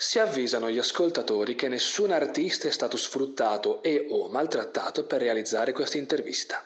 [0.00, 5.72] Si avvisano gli ascoltatori che nessun artista è stato sfruttato e o maltrattato per realizzare
[5.72, 6.64] questa intervista.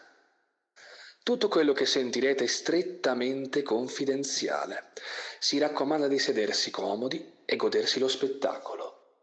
[1.23, 4.93] Tutto quello che sentirete è strettamente confidenziale.
[5.39, 9.15] Si raccomanda di sedersi comodi e godersi lo spettacolo.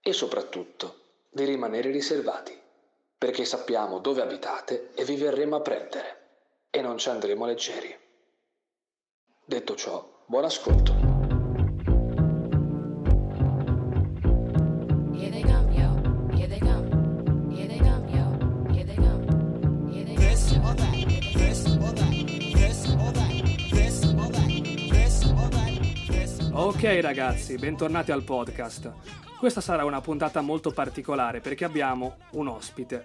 [0.00, 2.58] E soprattutto di rimanere riservati,
[3.18, 6.20] perché sappiamo dove abitate e vi verremo a prendere.
[6.70, 7.94] E non ci andremo leggeri.
[9.44, 11.11] Detto ciò, buon ascolto.
[26.74, 28.90] Ok ragazzi, bentornati al podcast.
[29.38, 33.04] Questa sarà una puntata molto particolare perché abbiamo un ospite.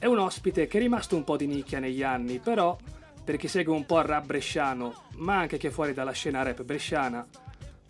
[0.00, 2.76] È un ospite che è rimasto un po' di nicchia negli anni, però
[3.22, 6.64] per chi segue un po' il rap bresciano, ma anche che fuori dalla scena rap
[6.64, 7.24] bresciana,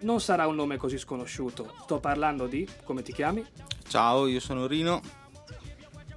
[0.00, 1.72] non sarà un nome così sconosciuto.
[1.80, 2.68] Sto parlando di...
[2.84, 3.42] come ti chiami?
[3.88, 5.00] Ciao, io sono Rino.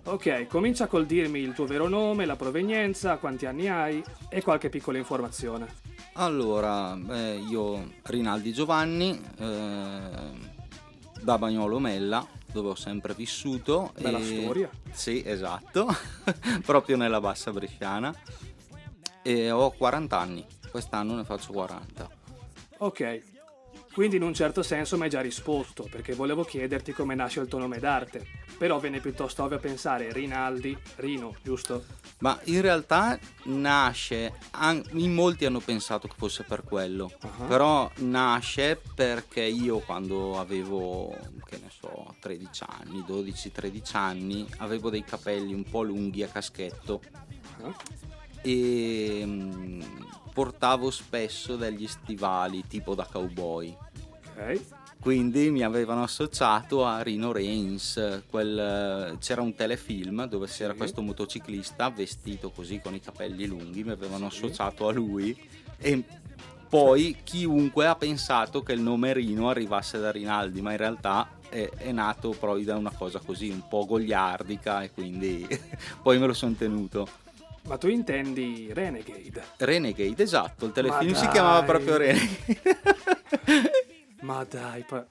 [0.04, 4.68] Ok, comincia col dirmi il tuo vero nome, la provenienza, quanti anni hai e qualche
[4.70, 5.85] piccola informazione.
[6.18, 10.10] Allora, eh, io Rinaldi Giovanni, eh,
[11.22, 13.92] da Bagnolo Mella, dove ho sempre vissuto.
[14.00, 14.70] Bella e- storia.
[14.92, 15.88] Sì, esatto,
[16.66, 18.16] proprio nella bassa bresciana.
[19.22, 22.10] E ho 40 anni, quest'anno ne faccio 40.
[22.78, 23.22] Ok,
[23.96, 27.48] quindi in un certo senso mi hai già risposto, perché volevo chiederti come nasce il
[27.48, 28.28] tuo nome d'arte.
[28.58, 31.84] Però viene piuttosto ovvio pensare Rinaldi, Rino, giusto?
[32.20, 37.44] Ma in realtà nasce, an- in molti hanno pensato che fosse per quello, Ah.
[37.48, 41.10] però nasce perché io quando avevo,
[41.46, 47.02] che ne so, 13 anni, 12-13 anni, avevo dei capelli un po' lunghi a caschetto
[47.64, 47.74] Ah,
[48.42, 49.82] e mm,
[50.36, 53.74] portavo spesso degli stivali tipo da cowboy.
[54.36, 54.62] Ok,
[55.00, 60.78] Quindi mi avevano associato a Rino Reigns, quel- c'era un telefilm dove c'era Sì.
[60.80, 64.38] questo motociclista vestito così con i capelli lunghi, mi avevano Sì.
[64.44, 65.38] associato a lui
[65.78, 66.04] e
[66.68, 71.70] poi chiunque ha pensato che il nome Rino arrivasse da Rinaldi, ma in realtà è,
[71.78, 75.48] è nato poi da una cosa così un po' gogliardica e quindi
[76.04, 77.08] poi me lo sono tenuto.
[77.66, 79.44] Ma tu intendi Renegade?
[79.58, 82.60] Renegade, esatto, il telefilm si chiamava proprio Renegade.
[84.22, 85.06] Ma dai, pa-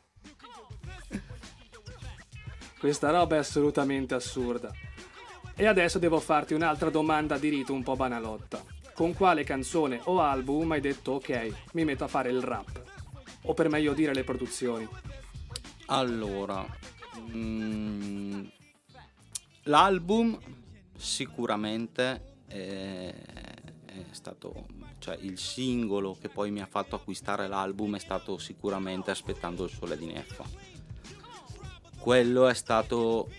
[2.79, 4.73] Questa roba è assolutamente assurda.
[5.57, 8.63] E adesso devo farti un'altra domanda di rito un po' banalotta.
[8.93, 12.83] Con quale canzone o album hai detto ok, mi metto a fare il rap?
[13.43, 14.87] O per meglio dire le produzioni?
[15.87, 16.65] Allora,
[17.35, 18.45] mm,
[19.65, 20.39] l'album
[20.97, 23.15] sicuramente è,
[23.85, 24.67] è stato,
[24.99, 29.71] cioè il singolo che poi mi ha fatto acquistare l'album è stato sicuramente Aspettando il
[29.71, 30.45] sole di Neffa.
[31.99, 33.31] Quello è stato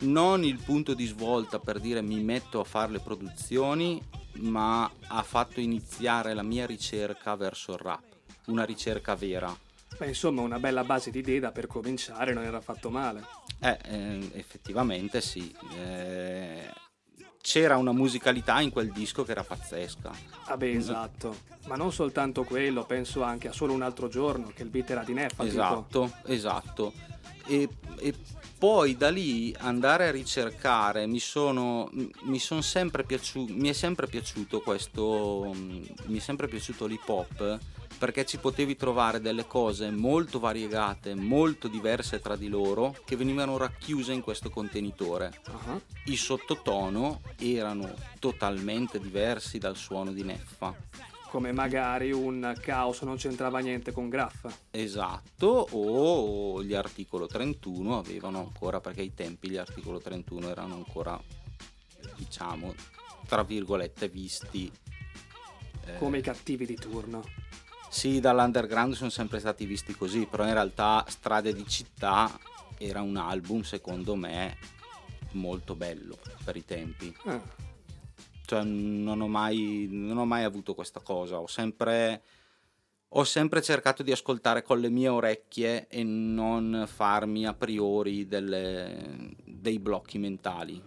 [0.00, 4.02] non il punto di svolta per dire mi metto a fare le produzioni,
[4.38, 8.04] ma ha fatto iniziare la mia ricerca verso il rap,
[8.46, 9.56] una ricerca vera.
[9.96, 13.24] Beh, insomma, una bella base di idee da per cominciare non era affatto male.
[13.60, 15.54] Eh, eh, effettivamente sì.
[15.76, 16.68] Eh,
[17.44, 20.10] c'era una musicalità in quel disco che era pazzesca.
[20.48, 21.36] Vabbè, esatto.
[21.66, 25.04] Ma non soltanto quello, penso anche a solo un altro giorno, che il beat era
[25.04, 25.44] di Neffa.
[25.44, 25.44] tipo.
[25.44, 26.92] Esatto, esatto.
[27.46, 27.68] E,
[27.98, 28.14] e
[28.56, 31.90] poi da lì andare a ricercare mi sono
[32.22, 37.58] mi son sempre piaciuto mi è sempre piaciuto questo mi è sempre piaciuto l'hip hop
[38.04, 43.56] perché ci potevi trovare delle cose molto variegate molto diverse tra di loro che venivano
[43.56, 50.76] racchiuse in questo contenitore Ah, i sottotono erano totalmente diversi dal suono di Neffa.
[51.30, 54.54] Come magari un caos non c'entrava niente con Graffa.
[54.70, 61.18] Esatto, o gli articolo 31 avevano ancora, perché ai tempi gli articolo 31 erano ancora,
[62.16, 62.74] diciamo,
[63.26, 64.70] tra virgolette, visti.
[65.86, 67.22] eh, Come i cattivi di turno.
[67.94, 72.28] Sì, dall'underground sono sempre stati visti così, però in realtà Strade di città
[72.76, 74.56] era un album, secondo me,
[75.30, 77.14] molto bello per i tempi.
[77.24, 77.40] Ah,
[78.44, 82.22] cioè non ho mai, non ho mai avuto questa cosa, ho sempre,
[83.10, 89.36] ho sempre cercato di ascoltare con le mie orecchie e non farmi a priori delle-
[89.44, 90.82] dei blocchi mentali.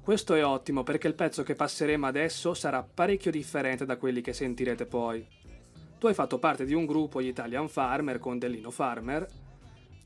[0.00, 4.32] Questo è ottimo perché il pezzo che passeremo adesso sarà parecchio differente da quelli che
[4.32, 5.35] sentirete poi.
[6.06, 9.26] Tu hai fatto parte di un gruppo, gli Italian Farmer, con Dellino Farmer,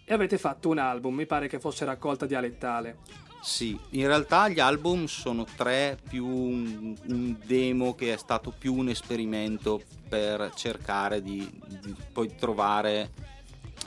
[0.03, 3.01] e avete fatto un album, mi pare che fosse raccolta dialettale.
[3.43, 8.75] Sì, in realtà gli album sono tre più un, un demo che è stato più
[8.77, 13.11] un esperimento per cercare di, di poi trovare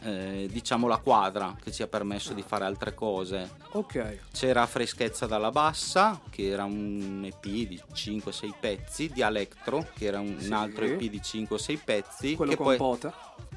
[0.04, 3.50] eh, diciamo la quadra che ci ha permesso di fare altre cose.
[3.72, 4.20] Ok.
[4.32, 10.36] C'era Freschezza dalla Bassa, che era un EP di 5-6 pezzi, Dialectro, che era un,
[10.40, 10.48] Sì.
[10.48, 12.36] un altro EP di 5-6 pezzi.
[12.36, 13.14] Quello che con poi, Pota.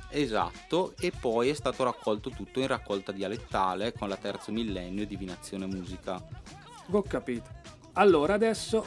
[0.09, 5.07] Esatto, e poi è stato raccolto tutto in raccolta dialettale con la terzo millennio e
[5.07, 6.23] Divinazione Musica.
[6.91, 7.49] Ho capito.
[7.95, 8.87] Allora adesso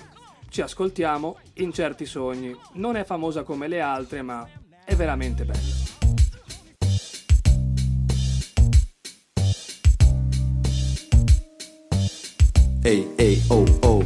[0.49, 2.55] ci ascoltiamo Incerti Sogni.
[2.73, 4.47] Non è famosa come le altre, ma
[4.85, 5.88] è veramente bella.
[12.81, 14.03] Ehi, ehi, oh, oh.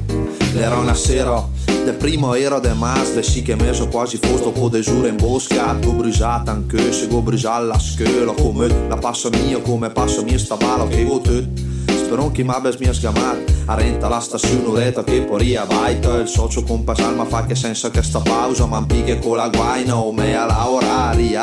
[0.53, 1.47] L'era una sera
[1.85, 5.73] del primo era de mas Le sì che meso quasi fosto po' giure in bosca.
[5.73, 10.39] Go brisata anche se go brisata la scuola Come la passa mia come passa mia
[10.39, 11.47] sta bala che go te?
[11.85, 16.63] Spero che m'abbia mia sgamat A renta la stazione un'oretta che poi vaita Il socio
[16.63, 20.35] con Pasalma fa che senza che sta pausa Man pighe con la guaina o me
[20.35, 21.37] a lavorare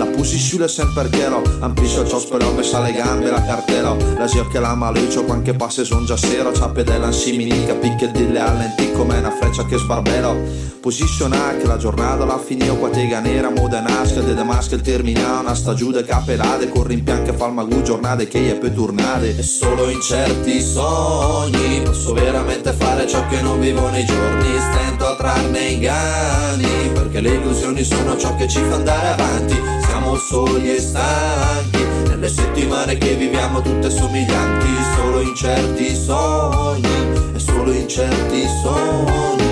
[0.00, 2.18] la pusi sulle sempre chero Ampiscio il ciò
[2.54, 3.94] messa le gambe la cartera.
[4.16, 6.50] La zio che la maluccio quanche passe son già sera.
[6.52, 10.68] C'ha pedella in siminica Picche dille allenti come una freccia che sbarbero.
[10.80, 15.54] Posizionà che la giornata la finio qua tega nera Modenasca de Damasca il termina Una
[15.54, 19.36] stagione capelade Con rimpianche fa il magù giornate che è per tornate.
[19.36, 24.48] E solo in certi sogni Posso veramente fare ciò che non vivo nei giorni.
[24.58, 30.16] Stento a trarne inganni Perché le illusioni sono ciò che ci fa andare avanti siamo
[30.16, 31.84] soli e stanchi.
[32.08, 39.49] Nelle settimane che viviamo tutte somiglianti Solo in certi sogni E solo in certi sogni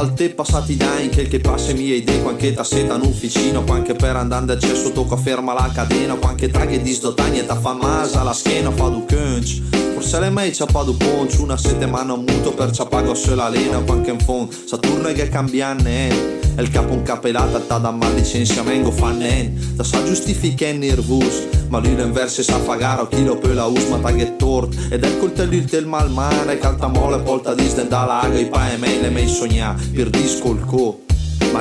[0.00, 3.94] al te, passati anni Che il che passa mie idee Quanche tasseta in ufficino Quanche
[3.94, 6.92] per andare cesso tocca ferma la catena Quanche traghe di
[7.38, 9.62] e ta fa masa la schiena Fa du cunch
[9.96, 14.20] Forse le mai du poncio Una settimana muto per ciapago se la lena Quanche in
[14.20, 16.08] fond Saturno che cambianne
[16.54, 21.46] E il capo un capelata ta da mal licenziamento fa nen Da sa giustifica nervus
[21.70, 24.76] Ma lui l'inverso sa fagare o chi lo pe la usma ta che tort.
[24.90, 28.76] Ed è il coltello il tel malmane Calta mole polta disden da lago I e
[28.76, 31.05] me le mei sogna Per discolco ma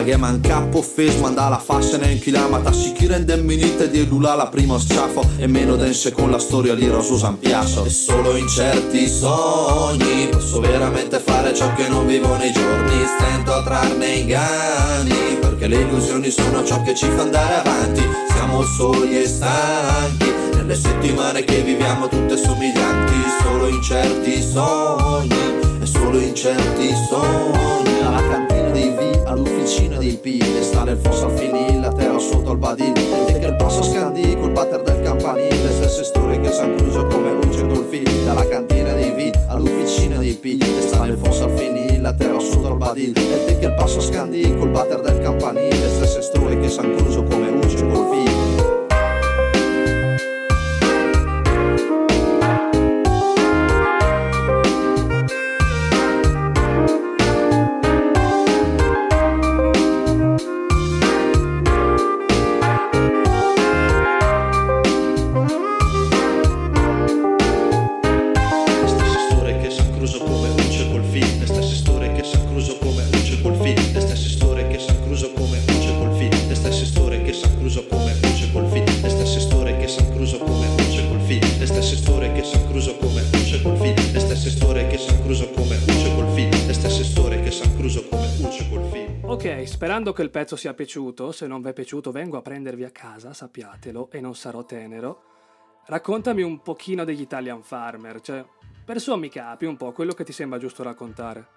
[0.06, 4.36] che manca po' fes manda la fascia ne inchilamata si chi rende minute di lula
[4.36, 7.84] la prima sciafo e meno dense con la storia di Rosso San Piasso.
[7.86, 13.54] E solo in certi sogni posso veramente fare ciò che non vivo nei giorni stento
[13.54, 18.02] a trarne inganni perché le illusioni sono ciò che ci fa andare avanti.
[18.30, 23.14] Siamo soli e stanchi nelle settimane che viviamo tutte somiglianti.
[23.42, 30.16] Solo in certi sogni e solo in certi sogni alla cantina dei V all'ufficina dei
[30.16, 32.94] P e sta nel fosso al finì la terra sotto al badil
[33.28, 37.06] e che il passo scandì col batter del campanile le stesse storie che San Cruso
[37.08, 37.86] come luce col
[38.24, 42.40] dalla cantina dei V all'ufficina dei P e sta nel fosso al finì la terra
[42.40, 43.14] sotto al badil
[43.48, 47.24] e che il passo scandì col batter del campanile le stesse storie che San Cruso
[47.24, 48.06] come luce col
[90.16, 93.34] che il pezzo sia piaciuto, se non vi è piaciuto vengo a prendervi a casa,
[93.34, 95.22] sappiatelo, e non sarò tenero.
[95.86, 98.44] Raccontami un pochino degli Italian Farmer, cioè,
[98.84, 101.48] per sommi capi un po' quello che ti sembra giusto raccontare.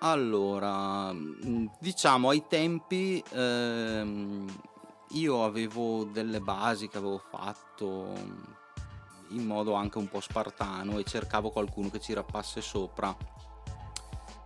[0.00, 4.46] Allora, mh, diciamo ai tempi ehm,
[5.10, 8.12] io avevo delle basi che avevo fatto
[9.30, 13.14] in modo anche un po' spartano e cercavo qualcuno che ci rappasse sopra.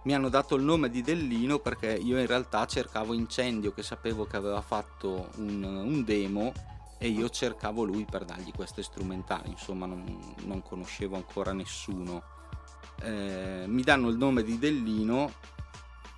[0.03, 4.25] Mi hanno dato il nome di Dellino perché io in realtà cercavo Incendio che sapevo
[4.25, 6.53] che aveva fatto un, un demo
[6.97, 12.23] e io cercavo lui per dargli queste strumentali, insomma non, non conoscevo ancora nessuno.
[13.03, 15.33] Eh, mi danno il nome di Dellino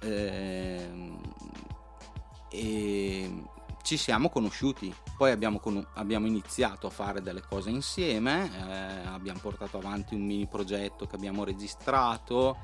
[0.01, 1.21] ehm,
[2.51, 3.45] e
[3.83, 4.95] ci siamo conosciuti.
[5.17, 10.25] Poi abbiamo, con- abbiamo iniziato a fare delle cose insieme, eh, abbiamo portato avanti un
[10.25, 12.57] mini progetto che abbiamo registrato,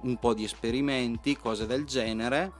[0.00, 2.52] un po' di esperimenti, cose del genere.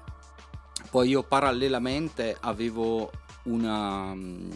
[0.90, 3.10] Poi io parallelamente avevo
[3.44, 4.14] una...
[4.14, 4.50] mm,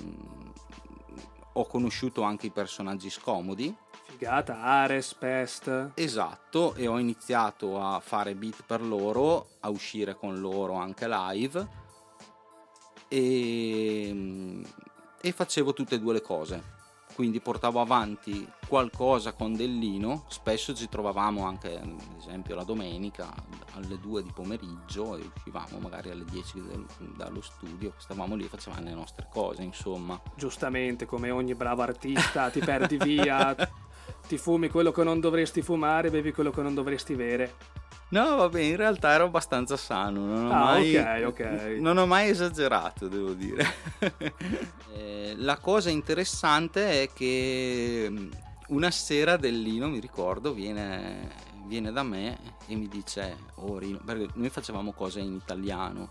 [1.54, 3.74] ho conosciuto anche i personaggi scomodi
[4.20, 5.92] Figata, Ares, Pest.
[5.94, 11.66] Esatto, e ho iniziato a fare beat per loro, a uscire con loro anche live
[13.08, 14.62] e,
[15.22, 16.78] e facevo tutte e due le cose.
[17.20, 23.30] Quindi portavo avanti qualcosa con Dellino, spesso ci trovavamo anche ad esempio la domenica
[23.74, 28.48] alle 2 di pomeriggio e uscivamo magari alle 10 del- dallo studio, stavamo lì e
[28.48, 30.18] facevamo le nostre cose, insomma.
[30.34, 33.54] Giustamente, come ogni bravo artista, ti perdi via,
[34.26, 37.54] ti fumi quello che non dovresti fumare, bevi quello che non dovresti bere.
[38.10, 41.76] No, vabbè, in realtà ero abbastanza sano, non ho, Ah, mai, ok, ok.
[41.80, 43.64] non ho mai esagerato, devo dire.
[44.92, 48.30] Eh, la cosa interessante è che mm,
[48.68, 51.30] una sera Dellino, mi ricordo, viene,
[51.66, 52.36] viene da me
[52.66, 56.08] e mi dice, oh Rino, perché noi facevamo cose in italiano,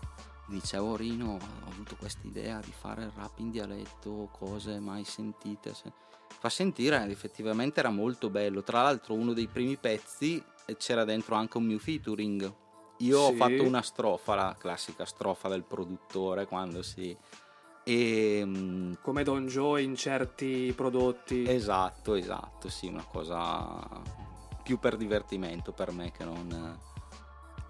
[0.48, 5.04] dice, oh Rino, ho avuto questa idea di fare il rap in dialetto, cose mai
[5.04, 5.74] sentite.
[5.74, 5.92] se-
[6.38, 8.62] Fa sentire, effettivamente era molto bello.
[8.62, 10.42] Tra l'altro uno dei primi pezzi
[10.78, 12.52] c'era dentro anche un mio featuring.
[12.98, 13.36] Io ho Sì.
[13.36, 17.16] fatto una strofa, la classica strofa del produttore quando si...
[17.82, 21.48] E, mm, Come Don Joe in certi prodotti.
[21.48, 23.78] esatto, esatto, sì, una cosa
[24.62, 26.78] più per divertimento per me che non...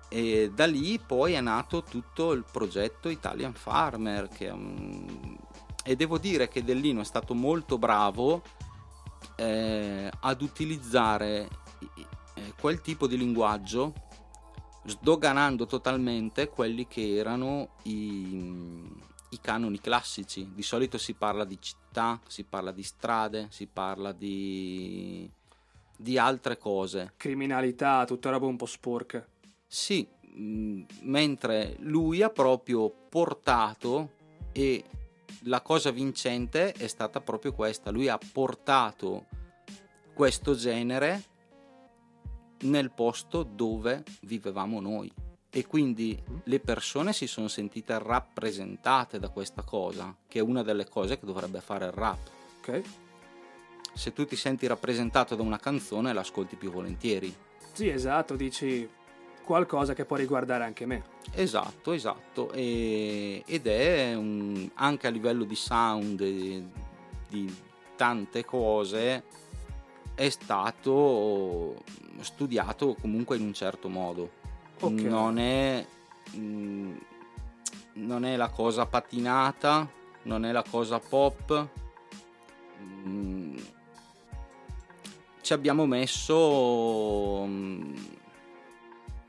[0.09, 5.35] E da lì poi è nato tutto il progetto Italian Farmer che, mm,
[5.85, 8.43] e devo dire che Dellino è stato molto bravo
[9.37, 11.49] eh, ad utilizzare
[12.41, 13.93] eh, quel tipo di linguaggio
[14.85, 18.89] sdoganando totalmente quelli che erano i,
[19.31, 20.51] i canoni classici.
[20.55, 25.31] Di solito si parla di città, si parla di strade, si parla di,
[25.97, 27.13] di altre cose.
[27.17, 29.27] Criminalità, tutta roba un po' sporca.
[29.67, 34.19] Sì, mh, mentre lui ha proprio portato
[34.53, 34.85] e
[35.45, 39.27] la cosa vincente è stata proprio questa, lui ha portato
[40.13, 41.23] questo genere
[42.63, 45.11] nel posto dove vivevamo noi
[45.53, 50.89] e quindi le persone si sono sentite rappresentate da questa cosa, che è una delle
[50.89, 52.19] cose che dovrebbe fare il rap.
[52.59, 52.83] Ok?
[53.95, 57.35] Se tu ti senti rappresentato da una canzone l'ascolti più volentieri.
[57.73, 58.89] Sì, esatto, dici
[59.45, 61.03] qualcosa che può riguardare anche me.
[61.33, 66.63] Esatto, esatto, e- ed è un- anche a livello di sound e
[67.29, 67.53] di
[67.97, 69.25] tante cose
[70.21, 71.83] è stato
[72.21, 74.31] studiato comunque in un certo modo.
[74.81, 75.01] Ok.
[75.01, 75.87] Non è
[76.37, 76.97] mm,
[77.95, 79.89] non è la cosa patinata,
[80.25, 81.69] non è la cosa pop.
[82.83, 83.57] Mm,
[85.41, 87.95] ci abbiamo messo mm,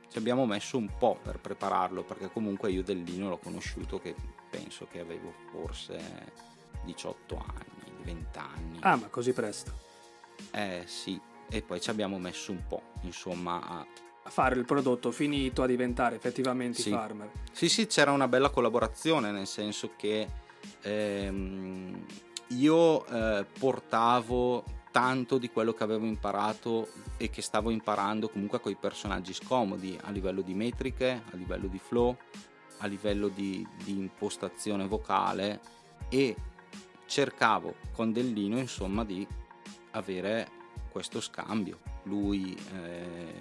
[0.10, 4.14] ci abbiamo messo un po' per prepararlo perché comunque io Dellino l'ho conosciuto che
[4.50, 6.34] penso che avevo forse
[6.84, 8.78] 18 anni, 20 anni.
[8.82, 9.91] Ah, ma così presto.
[10.52, 11.20] Eh sì,
[11.50, 13.86] e poi ci abbiamo messo un po', insomma, a...
[14.24, 16.92] A fare il prodotto finito, a diventare effettivamente Sì.
[16.92, 17.32] farmer.
[17.52, 20.28] Sì, sì, c'era una bella collaborazione, nel senso che
[20.82, 22.06] ehm,
[22.50, 28.72] io eh, portavo tanto di quello che avevo imparato e che stavo imparando comunque con
[28.72, 32.16] i personaggi scomodi a livello di metriche, a livello di flow,
[32.80, 35.60] a livello di, di impostazione vocale
[36.10, 36.36] e
[37.06, 39.26] cercavo con Dellino insomma di
[39.92, 40.60] avere
[40.92, 41.80] questo scambio.
[42.04, 43.34] Lui eh,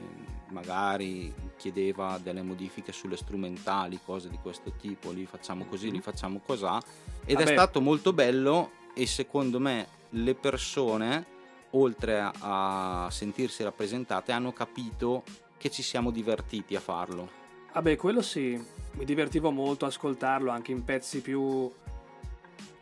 [0.49, 6.41] magari chiedeva delle modifiche sulle strumentali, cose di questo tipo, lì facciamo così, lì facciamo
[6.45, 6.81] cosà
[7.25, 7.51] ed Vabbè.
[7.51, 11.39] è stato molto bello e secondo me le persone
[11.71, 15.23] oltre a, a sentirsi rappresentate hanno capito
[15.57, 17.39] che ci siamo divertiti a farlo.
[17.73, 18.61] Vabbè, quello sì,
[18.93, 21.71] mi divertivo molto a ascoltarlo anche in pezzi più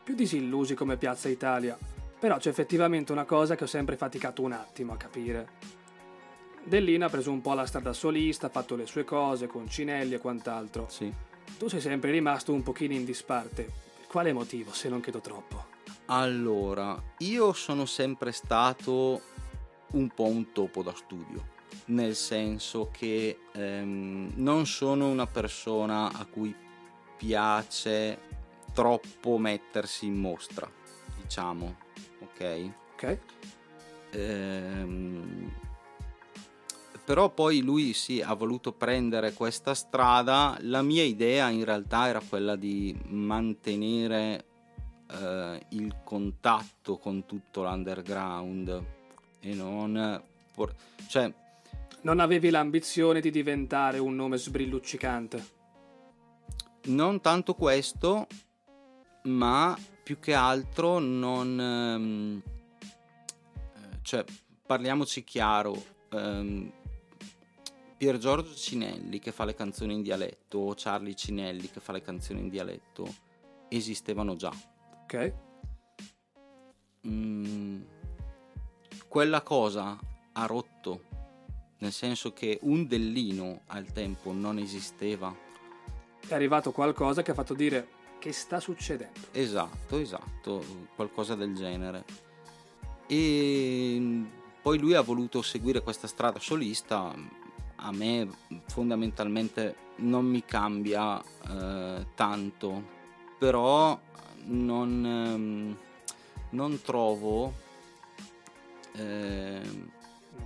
[0.08, 1.76] più disillusi come Piazza Italia.
[2.18, 5.48] Però c'è effettivamente una cosa che ho sempre faticato un attimo a capire.
[6.64, 10.14] Dellina ha preso un po' la strada solista, ha fatto le sue cose con Cinelli
[10.14, 10.87] e quant'altro.
[10.88, 11.12] Sì.
[11.56, 13.62] Tu sei sempre rimasto un pochino in disparte.
[13.62, 15.76] Per quale motivo, se non chiedo troppo?
[16.06, 19.20] Allora, io sono sempre stato
[19.92, 21.48] un po' un topo da studio,
[21.87, 26.54] nel senso che ehm, non sono una persona a cui
[27.16, 28.18] piace
[28.72, 30.70] troppo mettersi in mostra,
[31.20, 31.76] diciamo,
[32.38, 32.71] ok?
[32.95, 33.18] Ok?
[34.12, 35.52] Ehm,
[37.04, 42.21] però poi lui sì ha voluto prendere questa strada la mia idea in realtà era
[42.21, 44.45] quella di mantenere
[45.11, 48.85] eh, il contatto con tutto l'underground
[49.40, 50.23] e non
[50.54, 50.75] por-
[51.09, 51.33] cioè
[52.02, 55.57] Non avevi l'ambizione di diventare un nome sbrilluccicante.
[56.88, 58.26] non tanto questo
[59.25, 59.76] ma
[60.09, 62.43] più che altro non ehm,
[62.81, 64.25] eh, cioè
[64.65, 66.73] parliamoci chiaro, ehm,
[67.99, 72.00] Pier Giorgio Cinelli che fa le canzoni in dialetto o Charlie Cinelli che fa le
[72.00, 73.07] canzoni in dialetto
[73.69, 74.50] esistevano già.
[75.03, 75.35] Ok.
[77.07, 77.83] Mm,
[79.09, 79.99] quella cosa
[80.33, 81.05] ha rotto,
[81.81, 85.37] nel senso che un Dellino al tempo non esisteva.
[86.27, 89.18] È arrivato qualcosa che ha fatto dire che sta succedendo.
[89.32, 92.04] Esatto, esatto, qualcosa del genere.
[93.06, 94.25] E mm,
[94.60, 97.14] poi lui ha voluto seguire questa strada solista.
[97.80, 98.28] A me
[98.66, 102.82] fondamentalmente non mi cambia eh, tanto,
[103.38, 103.98] però
[104.44, 105.76] non, ehm,
[106.50, 107.52] non trovo,
[108.92, 109.90] ehm,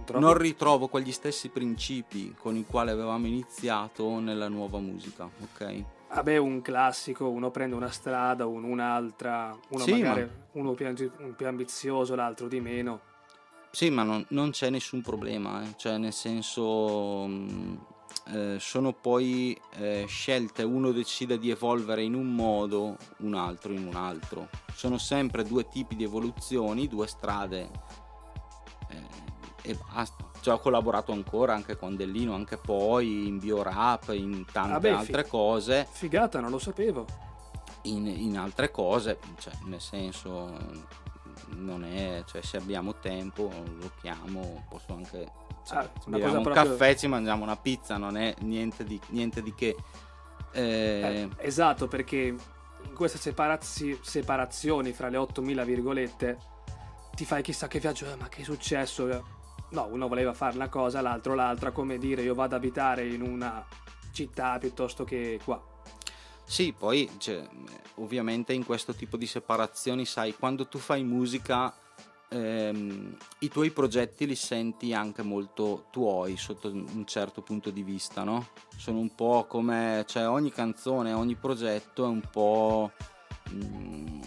[0.05, 5.85] Trovi- non ritrovo quegli stessi principi con i quali avevamo iniziato nella nuova musica, ok?
[6.15, 10.31] Vabbè, un classico, uno prende una strada, un- un'altra, uno Sì, magari ma-
[10.61, 10.93] uno più,
[11.37, 13.01] più ambizioso, l'altro di meno.
[13.71, 15.73] Sì, ma non, non c'è nessun problema, eh.
[15.77, 17.79] cioè nel senso mh,
[18.27, 23.87] eh, sono poi eh, scelte, uno decide di evolvere in un modo, un altro in
[23.87, 24.49] un altro.
[24.75, 27.71] Sono sempre due tipi di evoluzioni, due strade
[29.63, 30.25] e basta.
[30.41, 35.27] Cioè, ho collaborato ancora anche con Dellino, anche poi in biorap, in tante fi- altre
[35.27, 35.87] cose.
[35.91, 37.07] Figata, non lo sapevo.
[37.85, 40.91] in, in altre cose, cioè, nel senso
[41.57, 45.27] non è, cioè se abbiamo tempo lo chiamo, posso anche
[45.67, 49.43] cioè, Ah, beviamo un proprio- caffè, ci mangiamo una pizza, non è niente di, niente
[49.43, 49.77] di che.
[50.53, 56.39] Eh, Eh, esatto, perché in queste separazi- separazioni fra le 8000 virgolette
[57.15, 59.41] ti fai chissà che viaggio, eh, ma che è successo?
[59.73, 63.23] No, uno voleva fare una cosa, l'altro l'altra, come dire io vado ad abitare in
[63.23, 63.65] una
[64.13, 65.63] città piuttosto che qua.
[66.45, 67.43] Sì, poi cioè,
[67.95, 71.73] ovviamente in questo tipo di separazioni, sai, quando tu fai musica,
[72.29, 78.25] ehm, i tuoi progetti li senti anche molto tuoi sotto un certo punto di vista,
[78.25, 78.49] no?
[78.77, 82.93] Sono un po' come, cioè ogni canzone, ogni progetto è un po'...
[83.51, 84.21] mm,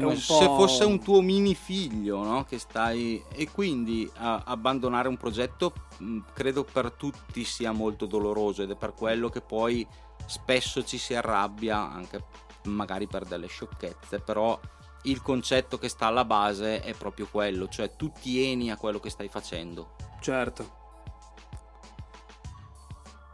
[0.00, 2.44] come se fosse un tuo mini figlio, no?
[2.44, 3.22] Che stai...
[3.32, 8.76] E quindi a- abbandonare un progetto mh, credo per tutti sia molto doloroso ed è
[8.76, 9.86] per quello che poi
[10.26, 12.24] spesso ci si arrabbia anche
[12.64, 14.58] magari per delle sciocchezze, però
[15.02, 19.10] il concetto che sta alla base è proprio quello, cioè tu tieni a quello che
[19.10, 19.94] stai facendo.
[20.20, 20.84] Certo.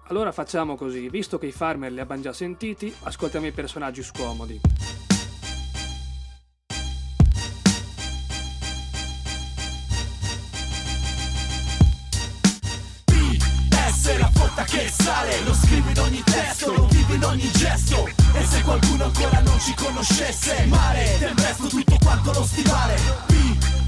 [0.08, 4.60] Allora facciamo così, visto che i farmer li abbiamo già sentiti, ascoltiamo i personaggi scomodi.
[19.62, 22.94] Ci conoscesse, male, tempesto tutto quanto lo stivale.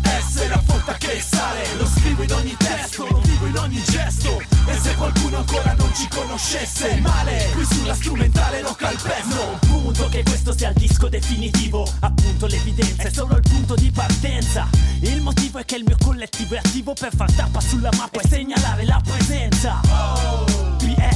[0.02, 4.40] PS la fotta che sale, lo scrivo in ogni testo, lo vivo in ogni gesto.
[4.66, 9.34] E se qualcuno ancora non ci conoscesse, male, qui sulla strumentale lo calpesto.
[9.34, 13.90] Non punto che questo sia il disco definitivo Appunto l'evidenza è solo il punto di
[13.90, 14.68] partenza
[15.00, 18.28] Il motivo è che il mio collettivo è attivo per far tappa sulla mappa e
[18.28, 20.63] segnalare la presenza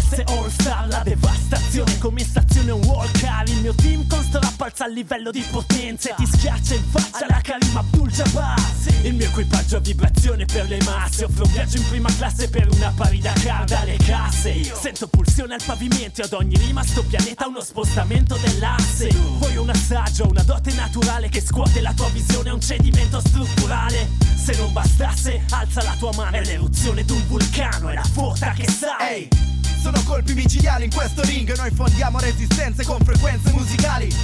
[0.09, 1.99] PS All Star, la devastazione.
[1.99, 6.15] Come stazione un walker Il mio team con sto rap alza il livello di potenza.
[6.15, 8.59] Ti schiaccia in faccia la Karim Abdul Jabbar
[9.03, 11.25] Il mio equipaggio a vibrazione per le masse.
[11.25, 14.63] Offro un viaggio in prima classe per una pari da car dalle casse.
[14.81, 19.11] Sento pulsione al pavimento e ad ogni rima sto pianeta uno spostamento dell'asse.
[19.39, 24.09] Voglio un assaggio, una dote naturale che scuote la tua visione, un cedimento strutturale.
[24.37, 28.67] Se non bastasse, alza la tua mano È l'eruzione d'un vulcano, è la fotta che
[28.67, 29.29] sai.
[29.29, 29.58] Ehi,
[29.91, 34.15] sono colpi micidiali in questo ring Noi fondiamo resistenze con frequenze musicali.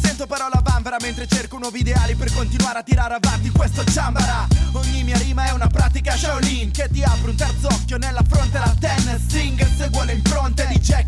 [0.00, 4.46] Sento però la vanvera mentre cerco nuovi ideali Per continuare a tirare avanti questo ciambara.
[4.72, 8.58] Ogni mia rima è una pratica Shaolin Che ti apre un terzo occhio nella fronte
[8.58, 8.65] La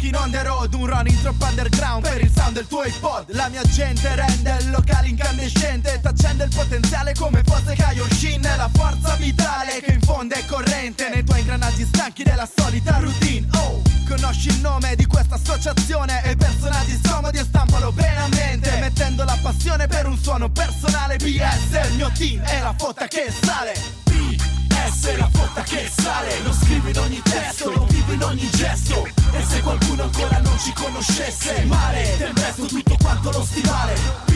[0.09, 3.35] Jackie on the road Un running troppo underground per il sound del tuo iPod.
[3.35, 8.71] La mia gente rende il locale incandescente t'accende il potenziale come fosse Kaioshin È la
[8.73, 13.47] forza vitale che infonde corrente Nei tuoi ingranaggi stanchi della solita routine.
[13.55, 18.79] Oh, conosci il nome di questa associazione E personaggi scomodi e stampalo bene a mente
[18.81, 21.17] Mettendo la passione per un suono personale.
[21.17, 24.58] BS, il mio team è la fotta che sale
[24.89, 26.41] È la fotta che sale.
[26.43, 29.07] Lo scrivo in ogni testo, lo vivo in ogni gesto.
[29.33, 34.29] E se qualcuno ancora non ci conoscesse Male, tempesto tutto quanto lo stivale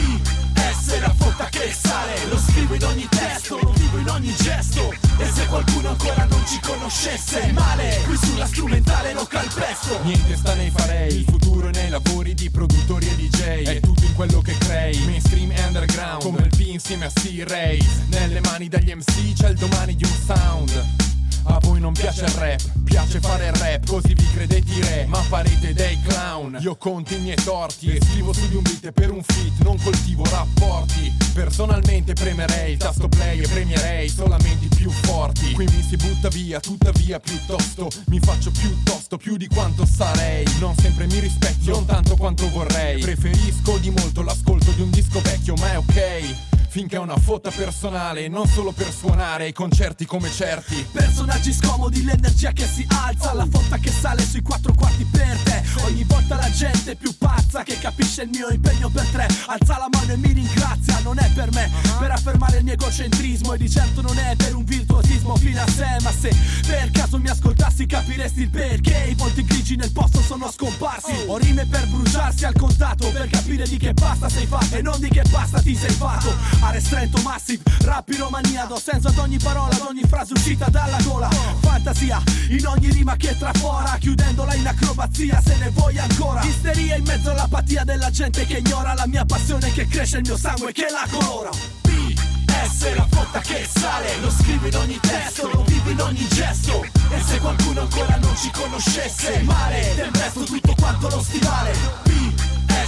[0.95, 4.93] è la fotta che sale Lo scrivo in ogni testo, lo vivo in ogni gesto.
[5.17, 8.01] E se qualcuno ancora non ci conoscesse conoscesse male.
[8.05, 12.49] Qui sulla strumentale lo calpesto Niente sta nei farei Il futuro è nei lavori di
[12.49, 16.21] produttori e DJ È tutto in quello che crei Mainstream e underground.
[16.21, 20.11] Come il P insieme a C-Ray Nelle mani degli MC c'è il domani di un
[20.25, 21.12] sound
[21.45, 25.17] a voi non piace il rap, piace fare il rap, così vi credete re, ma
[25.17, 26.57] farete dei clown.
[26.61, 29.77] Io conto i miei torti e scrivo su di un beat per un feat non
[29.81, 31.11] coltivo rapporti.
[31.33, 35.51] Personalmente premerei il tasto play e premierei solamente i più forti.
[35.53, 40.45] Qui mi si butta via, tuttavia piuttosto mi faccio piuttosto più di quanto sarei.
[40.59, 43.01] Non sempre mi rispecchio, non tanto quanto vorrei.
[43.01, 46.52] Preferisco di molto l'ascolto di un disco vecchio, ma è ok.
[46.73, 50.83] Finché è una fotta personale, non solo per suonare i concerti come certi.
[50.91, 55.61] Personaggi scomodi, l'energia che si alza, la fotta che sale sui quattro quarti per te.
[55.85, 57.15] Ogni volta la gente più
[57.53, 59.27] pazza che capisce il mio impegno per tre.
[59.45, 63.53] Alza la mano e mi ringrazia, non è per me, per affermare il mio egocentrismo.
[63.53, 65.97] E di certo non è per un virtuosismo fino a sé.
[66.01, 66.35] Ma se
[66.65, 69.07] per caso mi ascoltassi, capiresti il perché.
[69.09, 71.13] I volti grigi nel posto sono scomparsi.
[71.27, 74.99] Ho rime per bruciarsi al contatto, per capire di che pasta sei fatto e non
[74.99, 76.33] di che pasta ti sei fatto.
[76.61, 80.97] Ares Trento Massive, rap Romania Do senso ad ogni parola, ad ogni frase uscita dalla
[81.01, 81.29] gola
[81.61, 87.03] Fantasia, in ogni rima che trafora Chiudendola in acrobazia, se ne vuoi ancora Isteria in
[87.03, 90.87] mezzo all'apatia della gente che ignora La mia passione che cresce, il mio sangue che
[90.89, 91.49] la colora.
[91.51, 96.83] S la fotta che sale Lo scrivo in ogni testo, lo vivo in ogni gesto.
[96.83, 102.32] E se qualcuno ancora non ci conoscesse Male, del resto tutto quanto lo stivale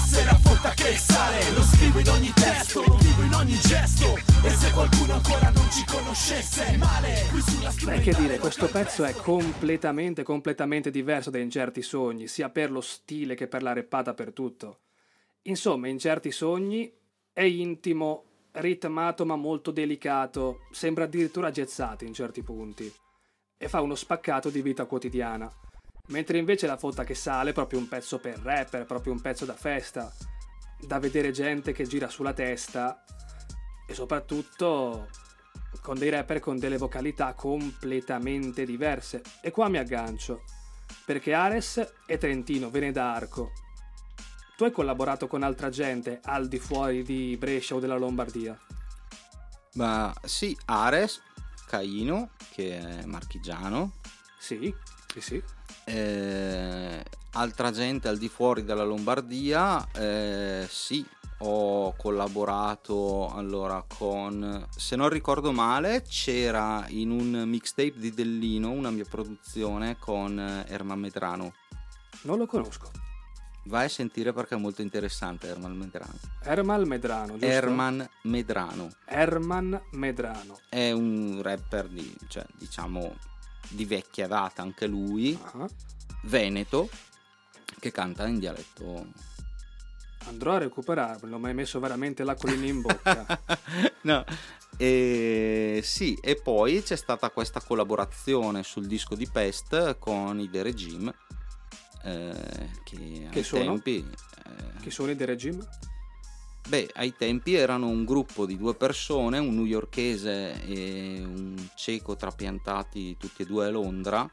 [0.05, 4.15] S la fotta che sale Lo scrivo in ogni testo, lo vivo in ogni gesto
[4.43, 9.03] E se qualcuno ancora non ci conoscesse Male, qui sulla Beh, che dire, questo pezzo
[9.03, 14.13] è completamente, completamente diverso da Incerti Sogni, sia per lo stile che per la reppata,
[14.13, 14.79] per tutto.
[15.43, 16.91] Insomma, Incerti Sogni
[17.33, 22.91] è intimo, ritmato ma molto delicato, sembra addirittura jazzato in certi punti,
[23.57, 25.51] e fa uno spaccato di vita quotidiana.
[26.07, 29.45] Mentre invece la fotta che sale è proprio un pezzo per rapper, proprio un pezzo
[29.45, 30.13] da festa,
[30.79, 33.03] da vedere gente che gira sulla testa
[33.87, 35.09] e soprattutto
[35.81, 39.21] con dei rapper con delle vocalità completamente diverse.
[39.41, 40.43] E qua mi aggancio,
[41.05, 43.51] perché Ares è trentino, viene da Arco.
[44.57, 48.57] Tu hai collaborato con altra gente al di fuori di Brescia o della Lombardia?
[49.73, 51.21] Ma sì, Ares,
[51.67, 53.93] Caino, che è marchigiano,
[54.39, 54.73] Sì,
[55.11, 55.43] sì, sì.
[55.85, 61.05] Eh, altra gente al di fuori della Lombardia, eh, sì,
[61.39, 68.89] ho collaborato allora con, se non ricordo male, c'era in un mixtape di Dellino una
[68.89, 71.53] mia produzione con eh, Erman Medrano.
[72.21, 72.89] Non lo conosco.
[73.67, 76.19] Vai a sentire perché è molto interessante Erman Medrano.
[76.43, 77.45] Ermal Medrano, giusto?
[77.45, 80.59] Erman Medrano Herman Medrano.
[80.69, 83.15] è un rapper di, cioè, diciamo
[83.69, 85.67] di vecchia data anche lui, Ah,
[86.23, 86.89] veneto,
[87.79, 89.05] che canta in dialetto
[90.27, 93.25] Andrò a recuperarlo, mi hai messo veramente l'acquolina in bocca.
[94.03, 94.25] no.
[94.77, 100.63] E sì, e poi c'è stata questa collaborazione sul disco di Pest con i The
[100.63, 101.13] Regime.
[102.03, 103.63] eh, che, Che sono?
[103.63, 103.97] tempi
[104.45, 105.63] eh, Chi sono i The Regime?
[106.67, 113.17] Beh ai tempi erano un gruppo di due persone un newyorkese e un ceco trapiantati
[113.17, 114.29] tutti e due a Londra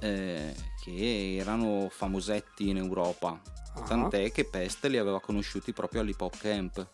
[0.00, 3.40] eh, che erano famosetti in Europa
[3.76, 3.80] Ah.
[3.82, 6.86] tant'è che Pest li aveva conosciuti proprio all'hip hop camp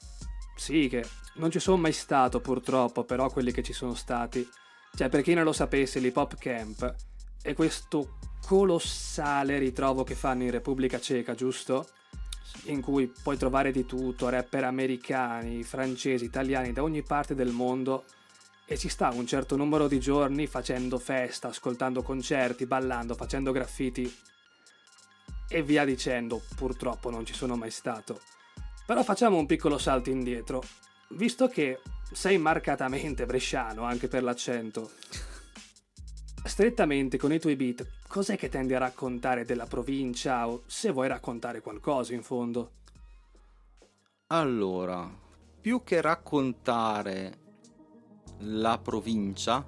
[0.57, 4.49] Sì, che non ci sono mai stato purtroppo, però quelli che ci sono stati.
[4.97, 6.95] Cioè, per chi non lo sapesse, l'hip hop camp
[7.43, 11.87] è questo colossale ritrovo che fanno in Repubblica Ceca, giusto?
[12.65, 18.05] In cui puoi trovare di tutto, rapper americani, francesi, italiani, da ogni parte del mondo.
[18.67, 24.13] E ci sta un certo numero di giorni facendo festa, ascoltando concerti, ballando, facendo graffiti
[25.49, 26.41] e via dicendo.
[26.55, 28.21] Purtroppo non ci sono mai stato.
[28.87, 30.63] Però facciamo un piccolo salto indietro.
[31.09, 31.81] Visto che
[32.13, 34.93] sei marcatamente bresciano anche per l'accento,
[36.51, 41.07] strettamente con i tuoi beat, cos'è che tendi a raccontare della provincia o se vuoi
[41.07, 42.73] raccontare qualcosa in fondo?
[44.27, 45.09] Allora,
[45.61, 47.39] più che raccontare
[48.39, 49.65] la provincia,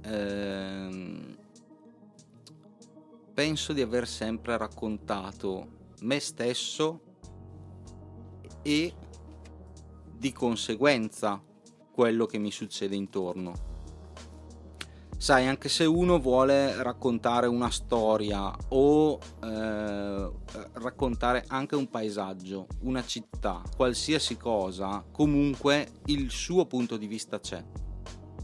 [0.00, 1.36] ehm,
[3.34, 5.68] penso di aver sempre raccontato
[6.00, 7.00] me stesso
[8.62, 8.94] e
[10.16, 11.42] di conseguenza
[11.92, 13.75] quello che mi succede intorno.
[15.18, 20.30] Sai, anche se uno vuole raccontare una storia o eh,
[20.74, 27.64] raccontare anche un paesaggio, una città, qualsiasi cosa, comunque il suo punto di vista c'è.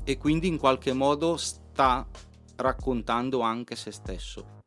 [0.02, 2.08] E quindi in qualche modo sta
[2.56, 4.62] raccontando anche se stesso,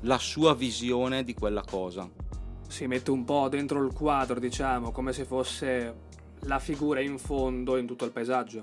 [0.00, 2.10] la sua visione di quella cosa.
[2.66, 6.08] Si mette un po' dentro il quadro, diciamo, come se fosse
[6.44, 8.62] la figura in fondo in tutto il paesaggio.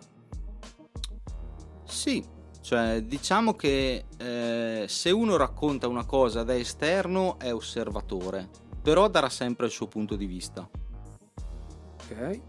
[1.86, 2.36] Sì,
[2.68, 8.50] cioè diciamo che eh, se uno racconta una cosa da esterno è osservatore,
[8.82, 10.70] però darà sempre il suo punto di vista.
[11.96, 12.42] Ok?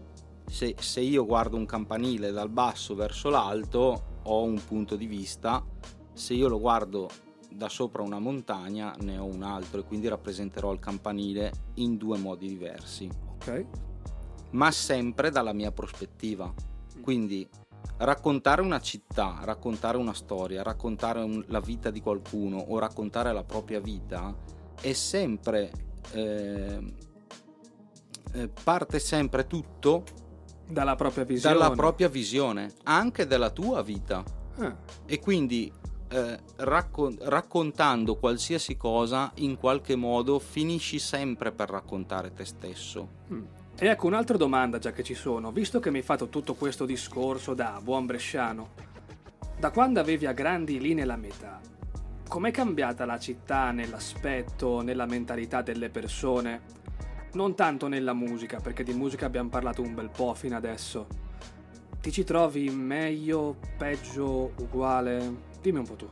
[0.45, 5.65] Se, se io guardo un campanile dal basso verso l'alto ho un punto di vista,
[6.11, 7.07] se io lo guardo
[7.49, 12.17] da sopra una montagna ne ho un altro e quindi rappresenterò il campanile in due
[12.17, 13.65] modi diversi, Ok?
[14.51, 16.53] ma sempre dalla mia prospettiva.
[17.01, 17.47] Quindi
[17.97, 23.43] raccontare una città, raccontare una storia, raccontare un- la vita di qualcuno o raccontare la
[23.43, 24.33] propria vita
[24.81, 25.71] è sempre
[26.13, 26.93] eh,
[28.33, 30.03] eh, parte sempre tutto
[30.67, 31.57] Dalla propria visione.
[31.57, 34.23] dalla propria visione, anche della tua vita.
[34.57, 35.71] Ah, E quindi
[36.11, 43.07] eh, racco- raccontando qualsiasi cosa, in qualche modo finisci sempre per raccontare te stesso.
[43.31, 43.43] mm.
[43.81, 46.85] E ecco un'altra domanda già che ci sono, visto che mi hai fatto tutto questo
[46.85, 48.71] discorso da buon bresciano,
[49.57, 51.61] da quando avevi a grandi linee la metà,
[52.27, 56.61] com'è cambiata la città nell'aspetto, nella mentalità delle persone?
[57.31, 61.07] Non tanto nella musica, perché di musica abbiamo parlato un bel po' fino adesso.
[62.01, 65.35] Ti ci trovi meglio, peggio, uguale?
[65.61, 66.09] Dimmi un po' tu.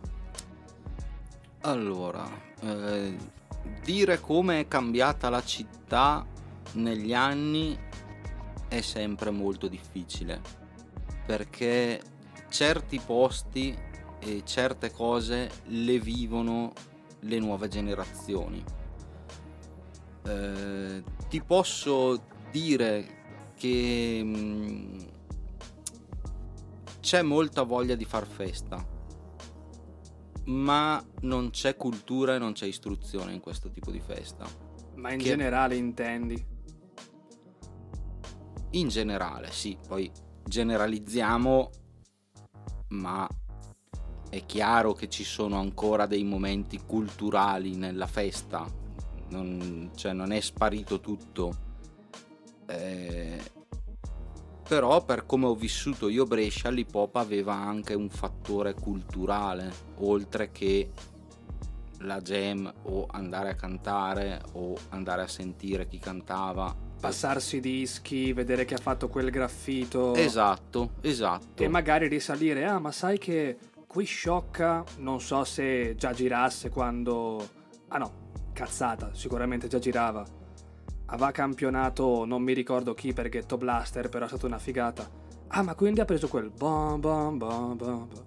[1.64, 2.26] Allora,
[2.62, 3.14] eh,
[3.84, 6.36] dire come è cambiata la città
[6.74, 7.78] negli anni
[8.68, 10.42] è sempre molto difficile
[11.26, 12.02] perché
[12.50, 13.76] certi posti
[14.20, 16.74] e certe cose le vivono
[17.22, 18.64] le nuove generazioni.
[20.26, 25.00] Eh, ti posso dire che mm,
[27.02, 28.86] c'è molta voglia di far festa,
[30.46, 34.46] ma non c'è cultura e non c'è istruzione in questo tipo di festa.
[34.96, 36.56] Ma in Che- generale intendi?
[38.72, 40.12] In generale, sì, poi
[40.44, 41.70] generalizziamo,
[42.90, 43.28] ma
[44.30, 48.66] è chiaro che ci sono ancora dei momenti culturali nella festa,
[49.30, 51.66] non, cioè non è sparito tutto.
[52.66, 53.42] Eh,
[54.68, 60.52] però per come ho vissuto io Brescia, l'hip hop aveva anche un fattore culturale, oltre
[60.52, 60.92] che
[62.00, 66.87] la jam o andare a cantare o andare a sentire chi cantava.
[67.00, 70.16] Passarsi dischi, vedere che ha fatto quel graffito.
[70.16, 71.62] Esatto, esatto.
[71.62, 77.50] E magari risalire, ah ma sai che qui sciocca, non so se già girasse quando...
[77.90, 80.26] Ah no, cazzata, sicuramente già girava.
[81.06, 85.10] Aveva campionato, non mi ricordo chi per Ghetto Blaster, però è stata una figata.
[85.50, 88.26] Ah ma quindi ha preso quel bom bom bom bom bom.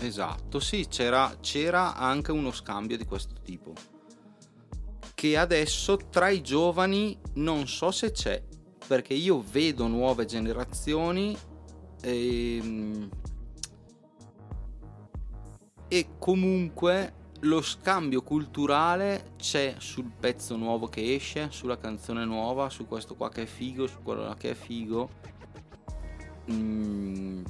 [0.00, 3.72] Esatto, sì, c'era, c'era anche uno scambio di questo tipo.
[5.18, 8.40] Che adesso tra i giovani non so se c'è,
[8.86, 11.36] perché io vedo nuove generazioni
[12.02, 13.08] ehm,
[15.88, 22.86] e comunque lo scambio culturale c'è sul pezzo nuovo che esce, sulla canzone nuova, su
[22.86, 25.10] questo qua che è figo, su quello là che è figo.
[26.52, 27.44] Mm,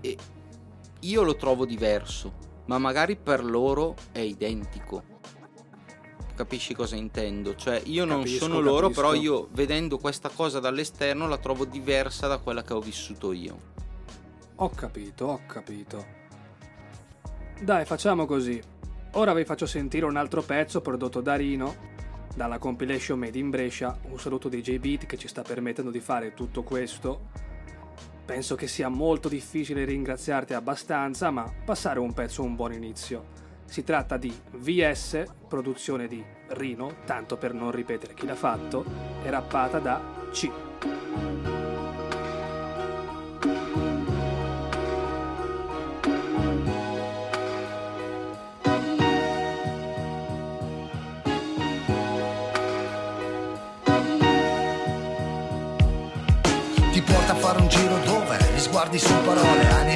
[0.00, 0.16] e
[0.98, 2.32] io lo trovo diverso,
[2.64, 5.13] ma magari per loro è identico.
[6.34, 7.54] Capisci cosa intendo?
[7.54, 9.00] Cioè, io non Capisco, sono loro, capisco.
[9.00, 13.72] però io vedendo questa cosa dall'esterno la trovo diversa da quella che ho vissuto io.
[14.56, 16.04] Ho capito, ho capito.
[17.60, 18.60] Dai, facciamo così.
[19.12, 21.76] Ora vi faccio sentire un altro pezzo prodotto da Rino,
[22.34, 23.96] dalla compilation Made in Brescia.
[24.10, 27.52] Un saluto di J-Beat che ci sta permettendo di fare tutto questo.
[28.24, 33.42] Penso che sia molto difficile ringraziarti abbastanza, ma passare un pezzo è un buon inizio.
[33.74, 38.84] Si tratta di VS, produzione di Rino, tanto per non ripetere chi l'ha fatto,
[39.24, 40.48] e rappata da C.
[56.92, 59.12] Ti porta a fare un giro dove gli sguardi su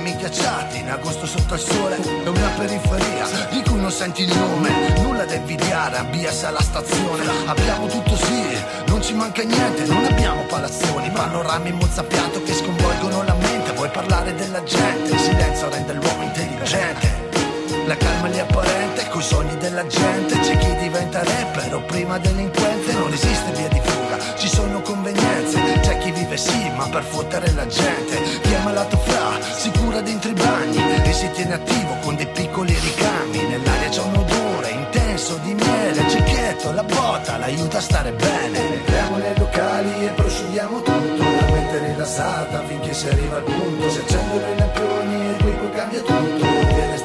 [0.08, 1.96] animi ghiacciati in agosto sotto il sole.
[1.96, 7.24] È una periferia di cui non senti il nome, nulla da invidiare, ambias alla stazione.
[7.46, 13.34] Abbiamo tutto sì, non ci manca niente, non abbiamo palazzoni, panorami mozzapiato che sconvolgono la
[13.34, 13.72] mente.
[13.72, 17.17] Vuoi parlare della gente, il silenzio rende l'uomo intelligente.
[17.88, 22.92] La calma lì apparente, coi sogni della gente C'è chi diventa rapper o prima delinquente
[22.92, 27.50] Non esiste via di fuga, ci sono convenienze C'è chi vive sì, ma per fottere
[27.52, 31.96] la gente Chi è malato fra, si cura dentro i bagni E si tiene attivo
[32.02, 33.46] con dei piccoli ricami.
[33.48, 38.74] Nell'aria c'è un odore intenso di miele, il cicchetto, la botta l'aiuta a stare bene.
[38.74, 43.90] Entriamo nei locali e prosciughiamo tutto, la mente rilassata finché si arriva al punto.
[43.90, 46.47] Si accendono i lampioni e qui poi cambia tutto.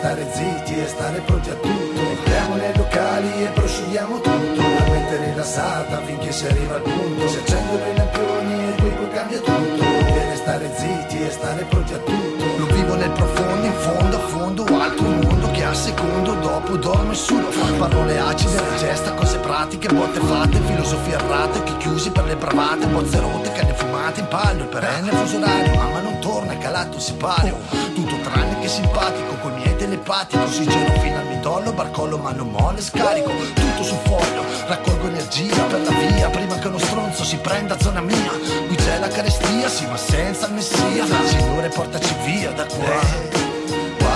[0.04, 2.02] Stare zitti e stare pronti a tutto.
[2.02, 7.28] Entriamo nei locali e prosciughiamo tutto, la mente rilassata finché si arriva al punto.
[7.30, 9.86] Si accendono i lampioni e qui poi cambia tutto.
[10.12, 12.46] Viene stare zitti e stare pronti a tutto.
[12.58, 17.16] Lo vivo nel profondo, in fondo, a fondo, altro mondo che al secondo dopo dorme
[17.16, 17.48] solo.
[17.78, 23.20] Parole acide, gesta, cose pratiche, botte fatte, filosofie errate, occhi chiusi per le bravate, bozze
[23.20, 27.58] rotte, canne fumate in palio, il perenne fuso orario, mamma non torna, calato il sipario.
[27.96, 32.82] Tutto tranne che simpatico, coi miei telepatico, ossigeno fino al midollo, barcollo, ma non molle,
[32.82, 37.80] scarico, tutto sul foglio, raccolgo energia per la via, prima che uno stronzo si prenda
[37.80, 38.32] zona mia.
[38.68, 41.06] Qui c'è la carestia, sì, ma senza il messia.
[41.26, 43.43] Signore, portaci via da qua.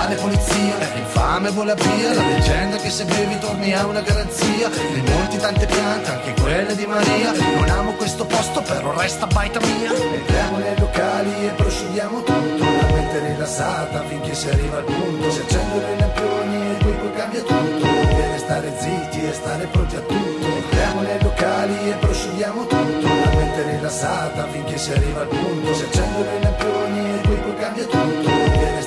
[0.08, 0.74] Quale polizia?
[0.94, 4.70] L'infame vola via La leggenda che se bevi torni a una garanzia.
[4.70, 7.30] Nei monti tante piante, anche quelle di Maria.
[7.32, 9.92] Non amo questo posto però resta baita mia.
[9.92, 12.64] Entriamo nei locali e prosciughiamo tutto.
[12.64, 15.30] La mente rilassata finché si arriva al punto.
[15.30, 17.86] Si accendono i lampioni e qui poi cambia tutto.
[18.08, 20.46] Viene stare zitti e stare pronti a tutto.
[20.46, 23.06] Entriamo nei locali e prosciughiamo tutto.
[23.06, 25.74] La mente rilassata finché si arriva al punto.
[25.74, 28.27] Si accendono i lampioni e qui poi cambia tutto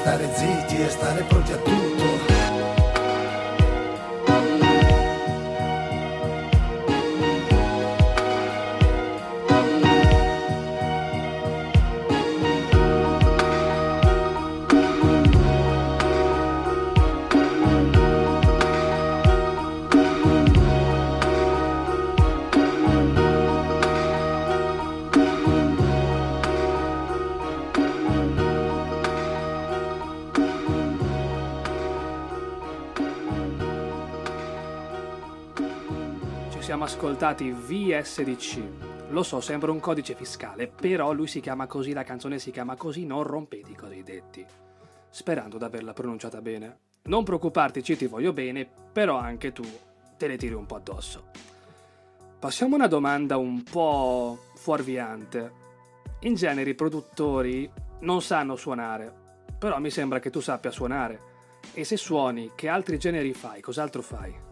[0.01, 1.80] stare zitti e stare pronti a tutto
[36.71, 39.09] siamo ascoltati VSDC.
[39.09, 42.77] Lo so, sembra un codice fiscale, però lui si chiama così, la canzone si chiama
[42.77, 44.45] così, non rompete i cosiddetti.
[45.09, 46.77] Sperando di averla pronunciata bene.
[47.03, 49.65] Non preoccuparti, ci ti voglio bene, però anche tu
[50.15, 51.25] te le tiri un po' addosso.
[52.39, 55.51] Passiamo a una domanda un po' fuorviante.
[56.21, 59.13] In genere i produttori non sanno suonare,
[59.59, 61.19] però mi sembra che tu sappia suonare.
[61.73, 63.59] E se suoni, che altri generi fai?
[63.59, 64.49] Cos'altro fai?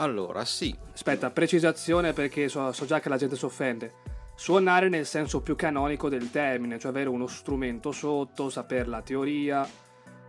[0.00, 3.94] Allora, sì, Aspetta, precisazione perché so, so già che la gente si offende.
[4.34, 9.66] Suonare nel senso più canonico del termine, cioè avere uno strumento sotto, sapere la teoria,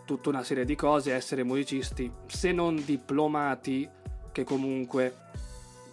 [0.06, 3.90] tutta una serie di cose, essere musicisti, se non diplomati,
[4.32, 5.14] che comunque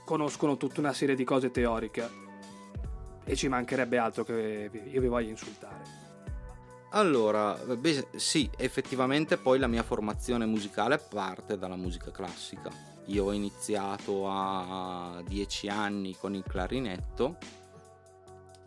[0.04, 2.08] conoscono tutta una serie di cose teoriche.
[3.24, 5.82] E ci mancherebbe altro che io vi voglia insultare.
[6.90, 12.87] Allora, beh, sì, effettivamente poi la mia formazione musicale parte dalla musica classica.
[13.08, 17.36] Io ho iniziato a 10 anni con il clarinetto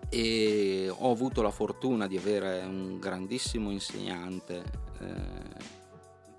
[0.10, 4.64] e ho avuto la fortuna di avere un grandissimo insegnante
[5.00, 5.80] eh,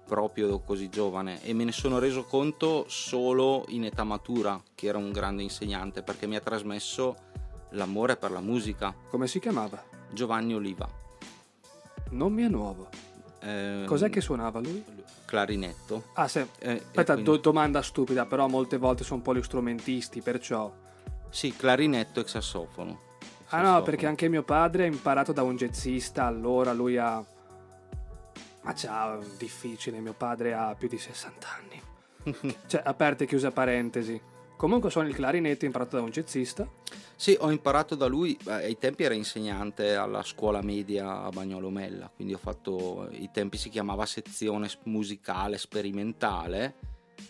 [0.05, 4.99] proprio così giovane e me ne sono reso conto solo in età matura che era
[4.99, 7.17] un grande insegnante perché mi ha trasmesso
[7.71, 8.95] l'amore per la musica.
[9.09, 9.83] Come si chiamava?
[10.11, 10.87] Giovanni Oliva.
[12.11, 12.89] Non mi è nuovo.
[13.41, 14.85] Ehm, Cos'è che suonava lui?
[15.33, 16.09] Clarinetto.
[16.13, 16.47] Ah, se...
[16.59, 20.71] Eh, Aspetta, quindi- do- domanda stupida, però molte volte sono polistrumentisti, perciò...
[21.31, 23.01] Sì, clarinetto e sassofono.
[23.49, 27.25] Ah no, perché anche mio padre ha imparato da un jazzista, allora lui ha...
[28.61, 32.55] Ma ciao, difficile, mio padre ha più di 60 anni.
[32.67, 34.21] cioè, aperte e chiuse parentesi.
[34.63, 36.65] Comunque suona il clarinetto imparato da un jazzista.
[37.17, 42.09] Sì, ho imparato da lui, ai tempi era insegnante alla scuola media a Bagnolo Mella,
[42.15, 46.75] quindi ho fatto, i tempi si chiamava sezione musicale sperimentale,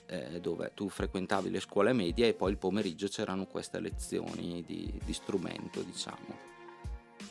[0.08, 4.92] eh, dove tu frequentavi le scuole medie e poi il pomeriggio c'erano queste lezioni di,
[5.02, 6.36] di strumento, diciamo.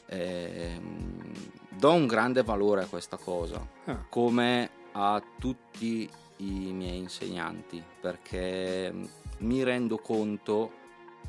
[0.07, 1.31] Ehm,
[1.77, 9.19] do un grande valore a questa cosa, Ah, come a tutti i miei insegnanti perché
[9.41, 10.80] mi rendo conto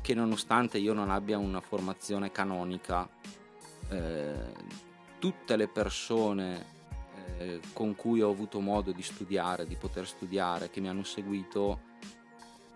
[0.01, 3.07] che nonostante io non abbia una formazione canonica
[3.89, 4.53] eh,
[5.19, 6.65] tutte le persone
[7.37, 11.79] eh, con cui ho avuto modo di studiare di poter studiare che mi hanno seguito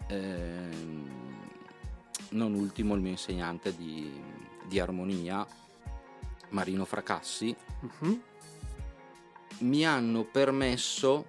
[0.08, 1.10] ehm,
[2.30, 4.12] non ultimo il mio insegnante di,
[4.66, 5.46] di armonia
[6.50, 7.56] Marino Fracassi
[8.00, 8.22] mhm.
[9.60, 11.26] mi hanno permesso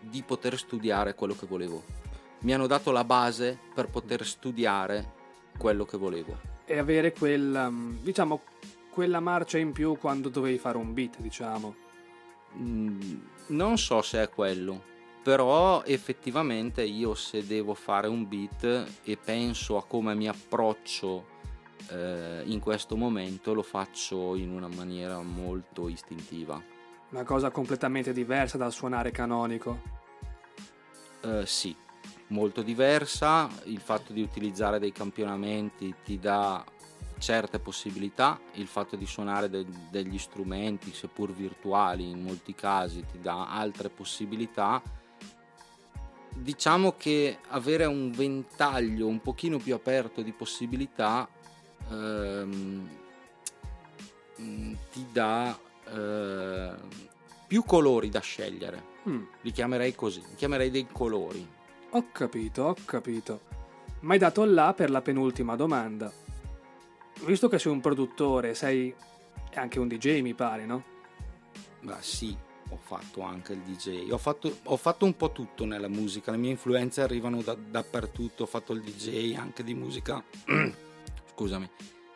[0.00, 1.97] di poter studiare quello che volevo.
[2.40, 5.16] Mi hanno dato la base per poter studiare
[5.58, 6.38] quello che volevo.
[6.64, 8.42] E avere quel, um, diciamo,
[8.90, 11.74] quella marcia in più quando dovevi fare un beat, diciamo.
[12.56, 13.14] Mm,
[13.48, 14.82] non so se è quello,
[15.22, 21.36] però effettivamente io se devo fare un beat e penso a come mi approccio
[21.90, 26.62] eh, in questo momento lo faccio in una maniera molto istintiva.
[27.10, 29.96] Una cosa completamente diversa dal suonare canonico.
[31.22, 31.74] Eh, sì,
[32.28, 36.64] molto diversa, il fatto di utilizzare dei campionamenti ti dà
[37.18, 43.20] certe possibilità, il fatto di suonare de- degli strumenti, seppur virtuali in molti casi, ti
[43.20, 44.80] dà altre possibilità.
[46.34, 51.28] Diciamo che avere un ventaglio un pochino più aperto di possibilità
[51.90, 52.88] ehm,
[54.40, 55.58] mm, ti dà
[55.92, 56.72] eh,
[57.48, 58.96] più colori da scegliere.
[59.08, 61.56] Mm, Li chiamerei così, li chiamerei dei colori.
[61.90, 63.40] Ho capito, ho capito.
[64.00, 66.12] Ma hai dato là per la penultima domanda.
[67.24, 68.94] Visto che sei un produttore, sei
[69.54, 70.84] anche un DJ, mi pare, no?
[71.80, 72.36] Beh, sì,
[72.70, 74.10] ho fatto anche il DJ.
[74.10, 76.30] Ho fatto, ho fatto un po' tutto nella musica.
[76.30, 78.44] Le mie influenze arrivano da- dappertutto.
[78.44, 80.22] Ho fatto il DJ anche di musica.
[81.34, 81.68] Scusami.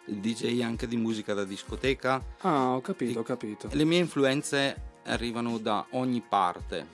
[0.07, 2.23] Il DJ anche di musica da discoteca.
[2.41, 3.69] Ah, ho capito, ho capito.
[3.73, 6.87] Le mie influenze arrivano da ogni parte.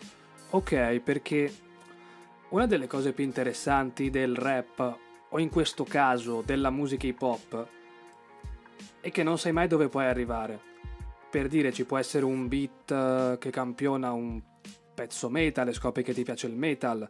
[0.51, 1.53] Ok, perché
[2.51, 4.99] una delle cose più interessanti del rap,
[5.31, 7.69] o in questo caso della musica hip hop,
[9.01, 10.61] è che non sai mai dove puoi arrivare.
[11.31, 14.41] Per dire, ci può essere un beat eh, che campiona un
[14.95, 17.07] pezzo metal e scopri che ti piace il metal,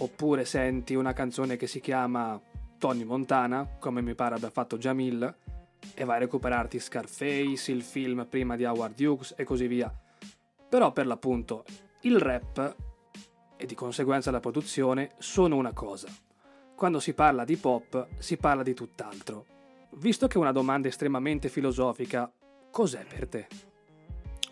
[0.00, 2.40] oppure senti una canzone che si chiama
[2.78, 5.36] Tony Montana, come mi pare abbia fatto Jamil,
[5.94, 9.92] e vai a recuperarti Scarface, il film prima di Howard Hughes e così via.
[10.68, 11.64] Però per l'appunto
[12.02, 12.74] il rap
[13.58, 16.08] e di conseguenza la produzione sono una cosa.
[16.74, 19.44] Quando si parla di pop si parla di tutt'altro.
[19.96, 22.30] Visto che è una domanda estremamente filosofica,
[22.70, 23.46] cos'è per te?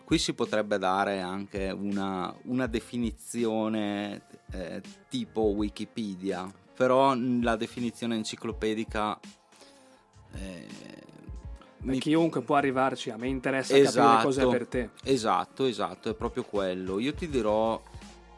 [0.05, 9.19] Qui si potrebbe dare anche una, una definizione eh, tipo Wikipedia, però la definizione enciclopedica
[10.35, 10.67] eh,
[11.79, 14.91] mi- Chiunque può arrivarci, a me interessa capire cos'è per te.
[15.05, 16.99] Esatto, esatto, è proprio quello.
[16.99, 17.81] Io ti dirò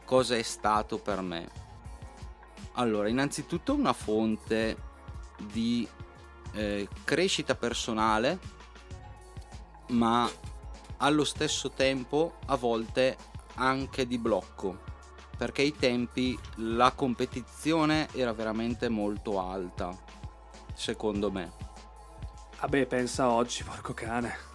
[0.09, 1.47] cosa è stato per me.
[2.73, 4.75] Allora, innanzitutto una fonte
[5.37, 5.87] di
[6.53, 8.39] eh, crescita personale,
[9.89, 10.27] ma
[10.97, 13.17] allo stesso tempo a volte
[13.57, 14.79] anche di blocco,
[15.37, 19.95] perché ai tempi la competizione era veramente molto alta,
[20.73, 21.51] secondo me.
[22.59, 24.48] Vabbè, pensa oggi, porco cane.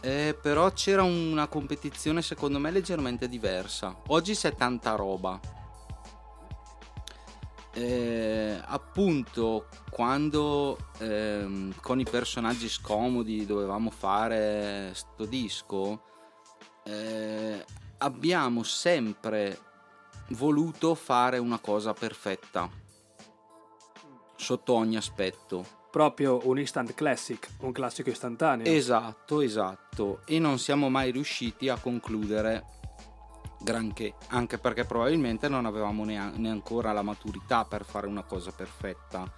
[0.00, 3.96] Eh, però c'era una competizione secondo me leggermente diversa.
[4.08, 5.40] Oggi c'è tanta roba.
[7.72, 16.02] Eh, appunto, quando ehm, con i personaggi scomodi dovevamo fare sto disco,
[16.84, 17.64] eh,
[17.98, 19.60] abbiamo sempre
[20.30, 22.68] voluto fare una cosa perfetta
[24.36, 25.77] sotto ogni aspetto.
[25.90, 28.70] Proprio un instant classic, un classico istantaneo.
[28.70, 30.20] Esatto, esatto.
[30.26, 32.64] E non siamo mai riusciti a concludere
[33.60, 39.30] granché, anche perché probabilmente non avevamo nea- neanche la maturità per fare una cosa perfetta.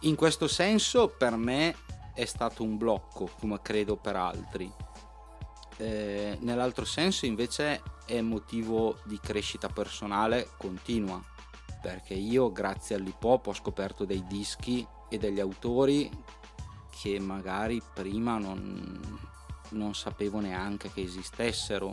[0.00, 1.76] In questo senso per me
[2.14, 4.72] è stato un blocco, come credo per altri.
[5.76, 11.22] Eh, nell'altro senso invece è motivo di crescita personale continua,
[11.80, 16.10] perché io grazie all'hip hop ho scoperto dei dischi e degli autori
[16.90, 19.18] che magari prima non,
[19.70, 21.88] non sapevo neanche che esistessero.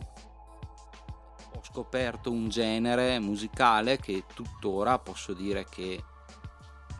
[1.55, 6.03] Ho scoperto un genere musicale che tuttora posso dire che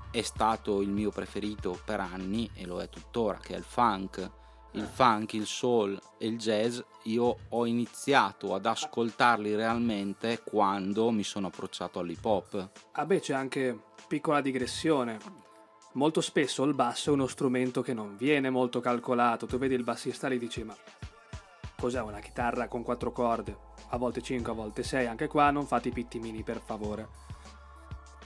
[0.09, 4.32] è stato il mio preferito per anni e lo è tuttora, che è il funk.
[4.72, 11.24] Il funk, il soul e il jazz io ho iniziato ad ascoltarli realmente quando mi
[11.24, 12.70] sono approcciato all'hip hop.
[12.91, 15.45] Ah beh, c'è anche piccola digressione.
[15.94, 19.46] Molto spesso il basso è uno strumento che non viene molto calcolato.
[19.46, 20.76] Tu vedi il bassista e gli dici ma
[21.76, 23.58] cos'è una chitarra con quattro corde?
[23.90, 27.08] A volte 5, a volte 6, anche qua non fate i pittimini per favore.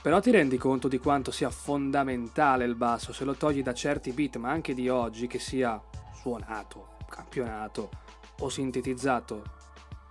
[0.02, 4.10] Però ti rendi conto di quanto sia fondamentale il basso se lo togli da certi
[4.10, 5.80] beat, ma anche di oggi, che sia
[6.12, 7.88] suonato, campionato
[8.40, 9.44] o sintetizzato.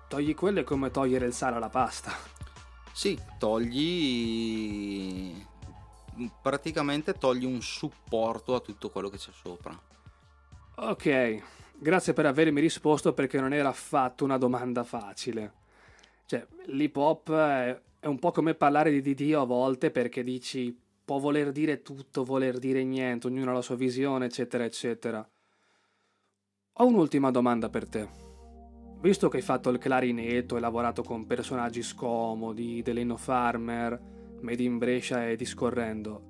[0.08, 2.14] Togli quello è come togliere il sale alla pasta.
[2.93, 5.34] Sì, togli
[6.41, 9.80] praticamente togli un supporto a tutto quello che c'è sopra.
[10.76, 11.41] Ok,
[11.78, 15.53] grazie per avermi risposto perché non era affatto una domanda facile.
[16.26, 20.78] Cioè, l'hip hop è, è un po' come parlare di Dio a volte perché dici
[21.03, 25.28] può voler dire tutto, voler dire niente, ognuno ha la sua visione, eccetera, eccetera.
[26.76, 28.07] Ho un'ultima domanda per te.
[29.01, 33.99] visto che hai fatto il clarinetto, hai lavorato con personaggi scomodi, Deleno Farmer,
[34.42, 36.30] Made in Brescia e discorrendo,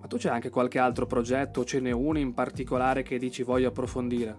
[0.00, 3.68] ma tu c'è anche qualche altro progetto, ce n'è uno in particolare che dici voglio
[3.68, 4.38] approfondire?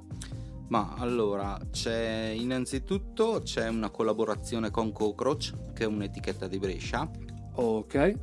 [0.70, 7.10] Ma allora, c'è innanzitutto c'è una collaborazione con Cockroach, che è un'etichetta di Brescia.
[7.56, 8.16] Ok,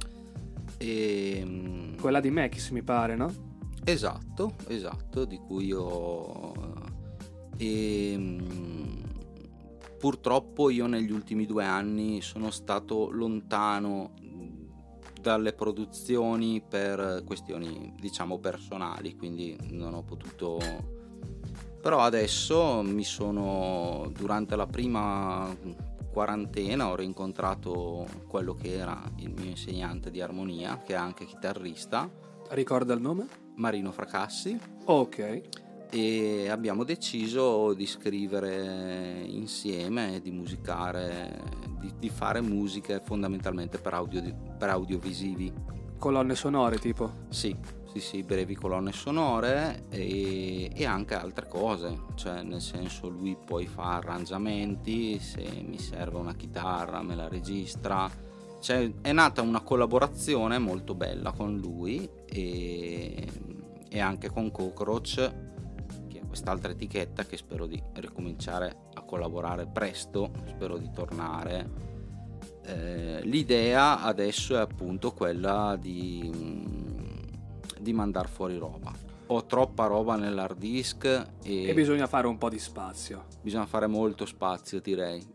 [0.79, 3.33] E, mm, quella di Mekis mi pare, no?
[3.85, 6.53] Esatto, esatto, di cui io...
[7.57, 8.99] E, mm,
[9.99, 14.15] purtroppo io negli ultimi due anni sono stato lontano
[15.21, 20.59] dalle produzioni per questioni diciamo personali, quindi non ho potuto...
[21.81, 25.57] Però adesso mi sono, durante la prima
[26.13, 32.11] quarantena, ho rincontrato quello che era il mio insegnante di armonia, che è anche chitarrista,
[32.51, 33.29] Ricorda il nome?
[33.55, 34.59] Marino Fracassi.
[34.87, 35.43] Ok,
[35.91, 41.43] e abbiamo deciso di scrivere insieme, di musicare,
[41.81, 44.23] di, di fare musiche fondamentalmente per, audio,
[44.57, 45.53] per audiovisivi.
[45.99, 47.27] colonne sonore tipo.
[47.29, 47.57] Sì,
[47.93, 53.67] sì, sì, brevi colonne sonore e, e anche altre cose, cioè nel senso lui poi
[53.67, 58.09] fa arrangiamenti, se mi serve una chitarra me la registra.
[58.61, 63.27] Cioè, è nata una collaborazione molto bella con lui e,
[63.89, 65.50] e anche con Cockroach,
[66.31, 71.89] quest'altra etichetta che spero di ricominciare a collaborare presto, spero di tornare.
[72.65, 76.31] Eh, l'idea adesso è appunto quella di,
[77.81, 78.93] di mandare fuori roba.
[79.27, 83.27] Ho troppa roba nell'hard disk e, E bisogna fare un po' di spazio.
[83.43, 85.25] bisogna fare molto spazio, direi.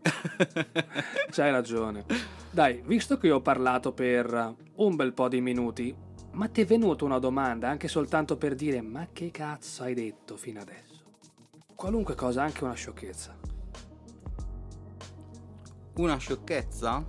[1.30, 2.04] C'hai ragione.
[2.50, 5.94] Dai, visto che ho parlato per un bel po' di minuti,
[6.32, 10.36] ma ti è venuta una domanda anche soltanto per dire ma che cazzo hai detto
[10.36, 10.85] fino adesso?
[11.76, 13.36] Qualunque cosa, anche una sciocchezza.
[15.96, 17.04] Una sciocchezza?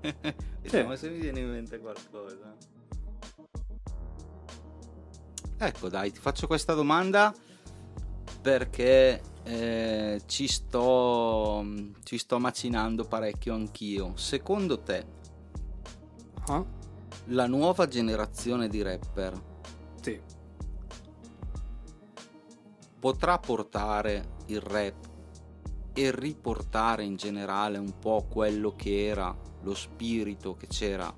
[0.62, 2.54] Vediamo se mi viene in mente qualcosa.
[5.58, 7.34] Ecco dai, ti faccio questa domanda
[8.40, 11.64] perché eh, ci, sto,
[12.04, 14.16] ci sto macinando parecchio anch'io.
[14.16, 15.04] Secondo te
[16.48, 16.64] Ah?
[17.30, 19.32] la nuova generazione di rapper
[20.00, 20.20] Sì.
[22.98, 24.94] Potrà portare il rap
[25.92, 31.12] e riportare in generale un po' quello che era lo spirito che c'era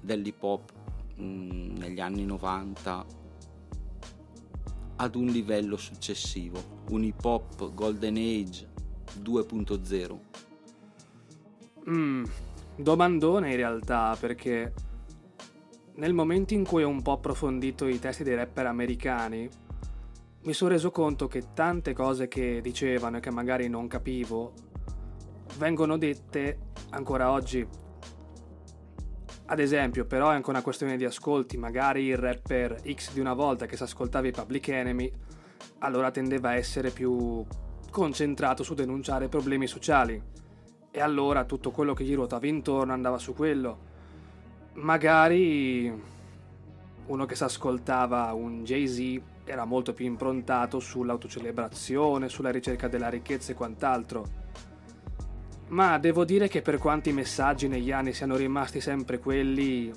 [0.00, 0.72] dell'hip hop
[1.16, 3.20] mh, negli anni 90
[4.96, 8.68] ad un livello successivo, un hip hop golden age
[9.20, 10.18] 2.0.
[11.88, 12.24] Mm,
[12.76, 14.72] domandone in realtà, perché
[15.94, 19.48] nel momento in cui ho un po' approfondito i testi dei rapper americani,
[20.44, 24.52] mi sono reso conto che tante cose che dicevano e che magari non capivo
[25.58, 26.58] vengono dette
[26.90, 27.64] ancora oggi.
[29.46, 33.34] Ad esempio, però è anche una questione di ascolti, magari il rapper X di una
[33.34, 35.12] volta che si ascoltava i Public Enemy,
[35.78, 37.44] allora tendeva a essere più
[37.90, 40.20] concentrato su denunciare problemi sociali
[40.90, 43.90] e allora tutto quello che gli ruotava intorno andava su quello.
[44.74, 46.10] Magari
[47.06, 53.52] uno che si ascoltava un Jay-Z era molto più improntato sull'autocelebrazione, sulla ricerca della ricchezza
[53.52, 54.40] e quant'altro.
[55.68, 59.90] Ma devo dire che per quanti messaggi negli anni siano rimasti sempre quelli,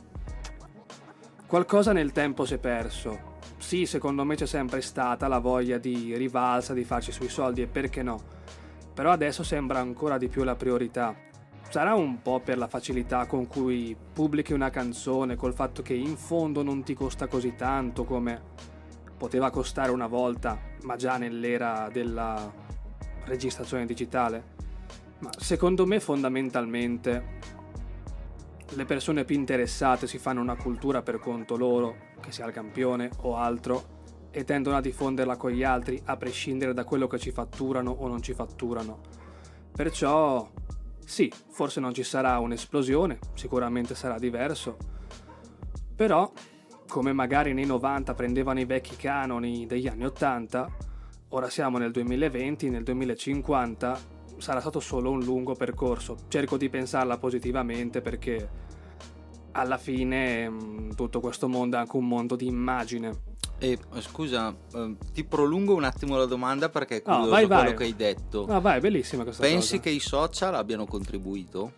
[1.45, 3.33] qualcosa nel tempo si è perso.
[3.57, 7.67] Sì, secondo me c'è sempre stata la voglia di rivalsa, di farci sui soldi e
[7.67, 8.21] perché no.
[8.93, 11.15] Però adesso sembra ancora di più la priorità.
[11.69, 16.15] Sarà un po' per la facilità con cui pubblichi una canzone, col fatto che in
[16.15, 18.73] fondo non ti costa così tanto come
[19.17, 22.51] poteva costare una volta, ma già nell'era della
[23.25, 24.53] registrazione digitale.
[25.19, 27.39] Ma secondo me fondamentalmente
[28.69, 33.09] le persone più interessate si fanno una cultura per conto loro, che sia il campione
[33.21, 33.93] o altro,
[34.31, 38.07] e tendono a diffonderla con gli altri a prescindere da quello che ci fatturano o
[38.07, 38.99] non ci fatturano.
[39.71, 40.51] Perciò
[41.05, 44.75] sì, forse non ci sarà un'esplosione, sicuramente sarà diverso,
[45.95, 46.29] però
[46.87, 50.69] come magari nei 90 prendevano i vecchi canoni degli anni 80,
[51.29, 53.99] ora siamo nel 2020, nel 2050
[54.37, 56.17] sarà stato solo un lungo percorso.
[56.27, 58.63] Cerco di pensarla positivamente perché
[59.53, 63.33] alla fine mh, tutto questo mondo è anche un mondo di immagine.
[63.57, 67.61] E scusa, eh, ti prolungo un attimo la domanda perché è No, curioso vai, vai.
[67.63, 68.45] quello che hai detto.
[68.47, 69.81] Ah, vai, bellissima questa Pensi cosa.
[69.83, 71.71] che i social abbiano contribuito?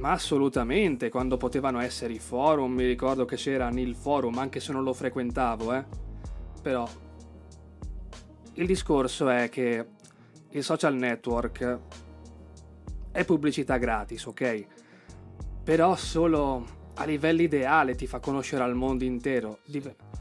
[0.00, 4.72] Ma assolutamente, quando potevano essere i forum, mi ricordo che c'era nel forum, anche se
[4.72, 5.84] non lo frequentavo, eh.
[6.62, 6.88] Però
[8.54, 9.86] il discorso è che
[10.48, 11.78] il social network
[13.12, 14.66] è pubblicità gratis, ok?
[15.64, 19.58] Però solo a livello ideale ti fa conoscere al mondo intero.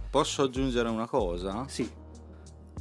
[0.09, 1.89] Posso aggiungere una cosa sì,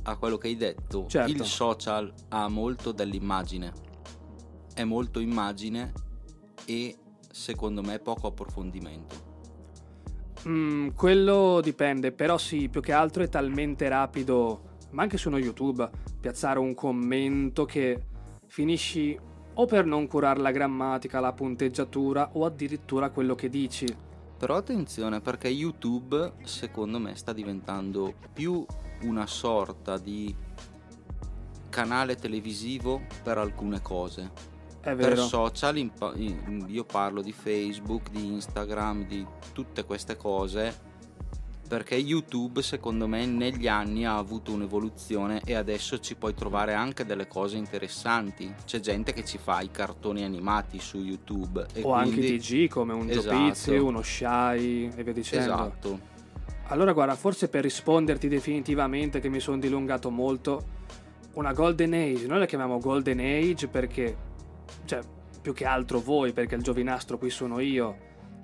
[0.02, 1.06] a quello che hai detto?
[1.06, 1.30] Certo.
[1.30, 3.72] Il social ha molto dell'immagine.
[4.74, 6.06] È molto immagine
[6.68, 6.96] e
[7.30, 9.26] secondo me poco approfondimento.
[10.46, 15.38] Mm, quello dipende, però sì, più che altro è talmente rapido, ma anche su uno
[15.38, 15.88] YouTube,
[16.20, 18.02] piazzare un commento che
[18.46, 19.18] finisci
[19.54, 23.86] o per non curare la grammatica, la punteggiatura o addirittura quello che dici.
[24.38, 28.64] Però attenzione perché YouTube secondo me sta diventando più
[29.02, 30.34] una sorta di
[31.68, 34.47] canale televisivo per alcune cose.
[34.80, 40.86] Per social in in- io parlo di Facebook, di Instagram, di tutte queste cose
[41.68, 47.04] perché YouTube secondo me negli anni ha avuto un'evoluzione e adesso ci puoi trovare anche
[47.04, 48.50] delle cose interessanti.
[48.64, 52.94] C'è gente che ci fa i cartoni animati su YouTube o anche quindi- TG come
[52.94, 53.36] un Esatto.
[53.36, 55.44] Giopizzi, uno Shy e via dicendo.
[55.52, 56.00] Esatto.
[56.68, 60.76] Allora guarda, forse per risponderti definitivamente che mi sono dilungato molto,
[61.34, 64.16] una Golden Age, noi la chiamiamo Golden Age perché,
[64.84, 65.00] cioè,
[65.40, 67.96] più che altro voi, perché il giovinastro qui sono io,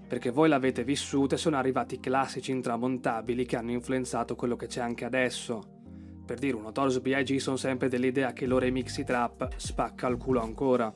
[0.06, 4.80] perché voi l'avete vissuta e sono arrivati classici intramontabili che hanno influenzato quello che c'è
[4.80, 5.62] anche adesso.
[6.24, 7.36] Per dire, un Notorious B.I.G.
[7.36, 10.92] sono sempre dell'idea che lo remixi trap spacca il culo ancora.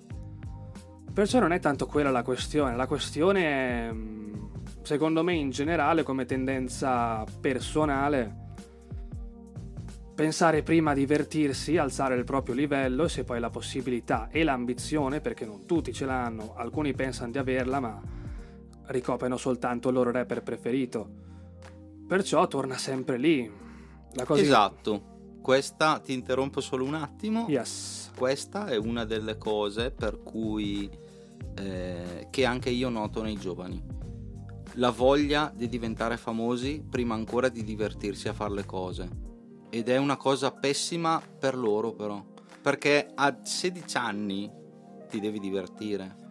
[1.13, 4.35] Perciò non è tanto quella la questione, la questione è, mm,
[4.83, 8.48] secondo me in generale come tendenza personale,
[10.19, 15.21] pensare prima a divertirsi, alzare il proprio livello e se poi la possibilità e l'ambizione,
[15.21, 18.03] perché non tutti ce l'hanno, alcuni pensano di averla ma
[18.87, 21.09] ricoprono soltanto il loro rapper preferito.
[22.09, 23.49] Perciò torna sempre lì.
[24.31, 25.39] Esatto.
[25.41, 27.47] Questa ti interrompo solo un attimo.
[27.49, 28.11] Yes.
[28.17, 30.91] Questa è una delle cose per cui
[31.55, 33.81] eh, che anche io noto nei giovani.
[34.73, 39.27] La voglia di diventare famosi prima ancora di divertirsi a fare le cose.
[39.71, 42.25] Ed è una cosa pessima per loro però.
[42.63, 44.51] Perché a 16 anni
[45.09, 46.27] ti devi divertire.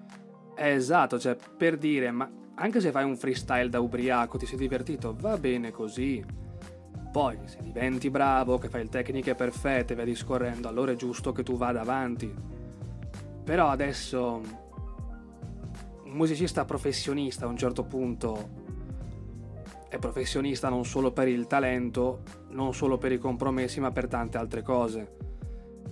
[0.56, 4.58] Eh, esatto, cioè per dire, ma anche se fai un freestyle da ubriaco, ti sei
[4.58, 6.24] divertito, va bene così.
[7.12, 11.32] Poi, se diventi bravo, che fai le tecniche perfette e via discorrendo, allora è giusto
[11.32, 12.34] che tu vada avanti.
[13.44, 14.42] Però adesso
[16.04, 18.66] un musicista professionista a un certo punto
[19.90, 22.24] è professionista non solo per il talento,
[22.58, 25.16] non solo per i compromessi, ma per tante altre cose.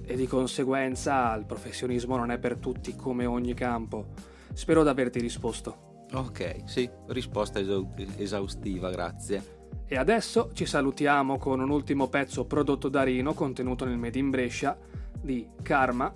[0.03, 4.07] E di conseguenza il professionismo non è per tutti come ogni campo.
[4.51, 6.07] Spero di averti risposto.
[6.13, 9.53] Ok, sì, risposta esau- esaustiva, grazie.
[9.85, 14.31] E adesso ci salutiamo con un ultimo pezzo prodotto da Rino, contenuto nel Made in
[14.31, 14.75] Brescia,
[15.21, 16.13] di Karma,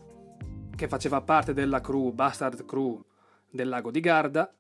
[0.76, 3.04] che faceva parte della crew, Bastard Crew
[3.48, 4.52] del lago di Garda,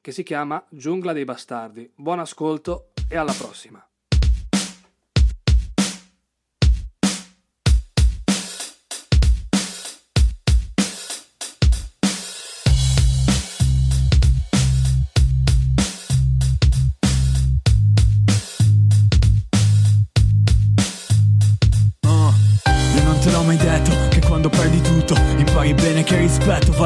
[0.00, 1.90] che si chiama Giungla dei Bastardi.
[1.94, 3.87] Buon ascolto e alla prossima.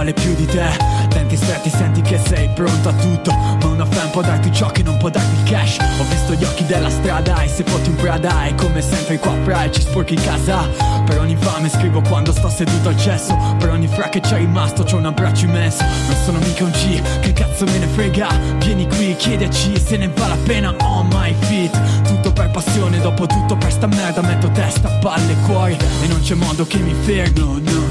[0.03, 0.69] Vale più di te.
[1.09, 4.83] Denti stretti senti che sei pronto a tutto, ma una fan può darti ciò che
[4.83, 5.77] non può darti il cash.
[5.99, 9.33] Ho visto gli occhi della strada e se foti un Prada e come sempre qua
[9.45, 10.69] fra ci sporchi casa.
[11.05, 14.83] Per ogni fame scrivo quando sto seduto al cesso, per ogni fra che c'è rimasto
[14.83, 15.85] c'ho un abbraccio immenso.
[15.85, 18.29] Non sono mica un G, che cazzo me ne frega.
[18.59, 20.75] Vieni qui, chiediaci se ne vale la pena.
[20.81, 25.77] On my feet, tutto per passione, dopo tutto per sta merda metto testa, palle, cuore
[26.03, 26.93] e non c'è modo che mi
[27.37, 27.82] no, no.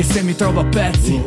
[0.00, 1.22] Anche se mi trovo a pezzi,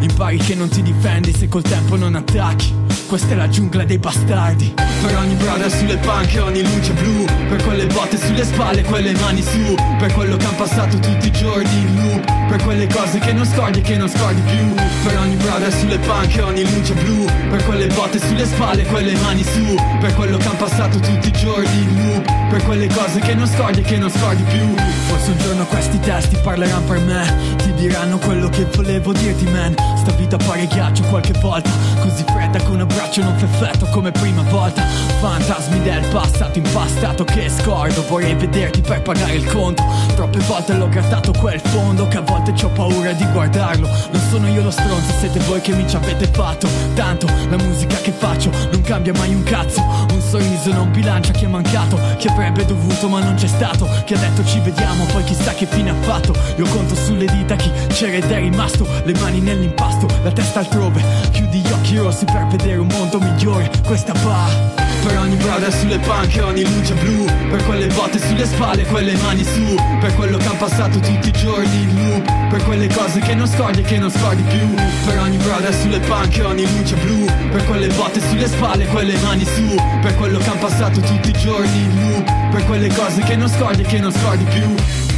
[0.00, 2.74] impari che non ti difendi se col tempo non attacchi.
[3.06, 4.74] Questa è la giungla dei bastardi.
[4.76, 7.24] Per ogni brother sulle panche, ogni luce blu.
[7.48, 9.74] Per quelle botte sulle spalle, quelle mani su.
[9.98, 12.48] Per quello che han passato tutti i giorni in loop.
[12.48, 14.74] Per quelle cose che non scordi e che non scordi più.
[15.02, 17.24] Per ogni brother sulle panche, ogni luce blu.
[17.48, 19.74] Per quelle botte sulle spalle, quelle mani su.
[20.00, 22.50] Per quello che han passato tutti i giorni in loop.
[22.50, 24.74] Per quelle cose che non scordi che non scordi più.
[25.08, 27.69] Forse un giorno questi testi parleranno per me.
[27.70, 29.74] Ti Tutti diranno quello che volevo dirti man.
[29.96, 31.70] Sta vita pare ghiaccio qualche volta.
[32.00, 34.82] Così fredda che un abbraccio non fa effetto come prima volta.
[35.20, 38.04] Fantasmi del passato impastato che scordo.
[38.08, 39.84] Vorrei vederti per pagare il conto.
[40.16, 43.86] Troppe volte l'ho grattato quel fondo Che a volte ho paura di guardarlo.
[43.86, 46.68] Non sono io lo stronzo, siete voi che mi ci avete fatto.
[46.94, 49.80] Tanto la musica che faccio non cambia mai un cazzo.
[50.12, 51.98] Un sorriso non bilancia chi è mancato.
[52.16, 53.88] Chi avrebbe dovuto ma non c'è stato.
[54.04, 56.34] Chi ha detto ci vediamo poi chissà che fine ha fatto.
[56.56, 61.02] Io conto sulle dita chi c'era ed è rimasto Le mani nell'impasto, la testa altrove.
[61.30, 64.88] Chiudi gli occhi rossi per vedere un mondo migliore Questa va.
[65.02, 69.44] Per ogni brother sulle panche, ogni luce blu Per quelle botte sulle spalle, quelle mani
[69.44, 73.34] su Per quello che han passato tutti i giorni in loop Per quelle cose che
[73.34, 74.74] non scordi e che non scordi più.
[75.06, 79.44] Per ogni brother sulle panche, ogni luce blu Per quelle botte sulle spalle, quelle mani
[79.46, 83.36] su Per quello che han passato tutti i giorni in loop Per quelle cose che
[83.36, 85.09] non scordi e che non scordi più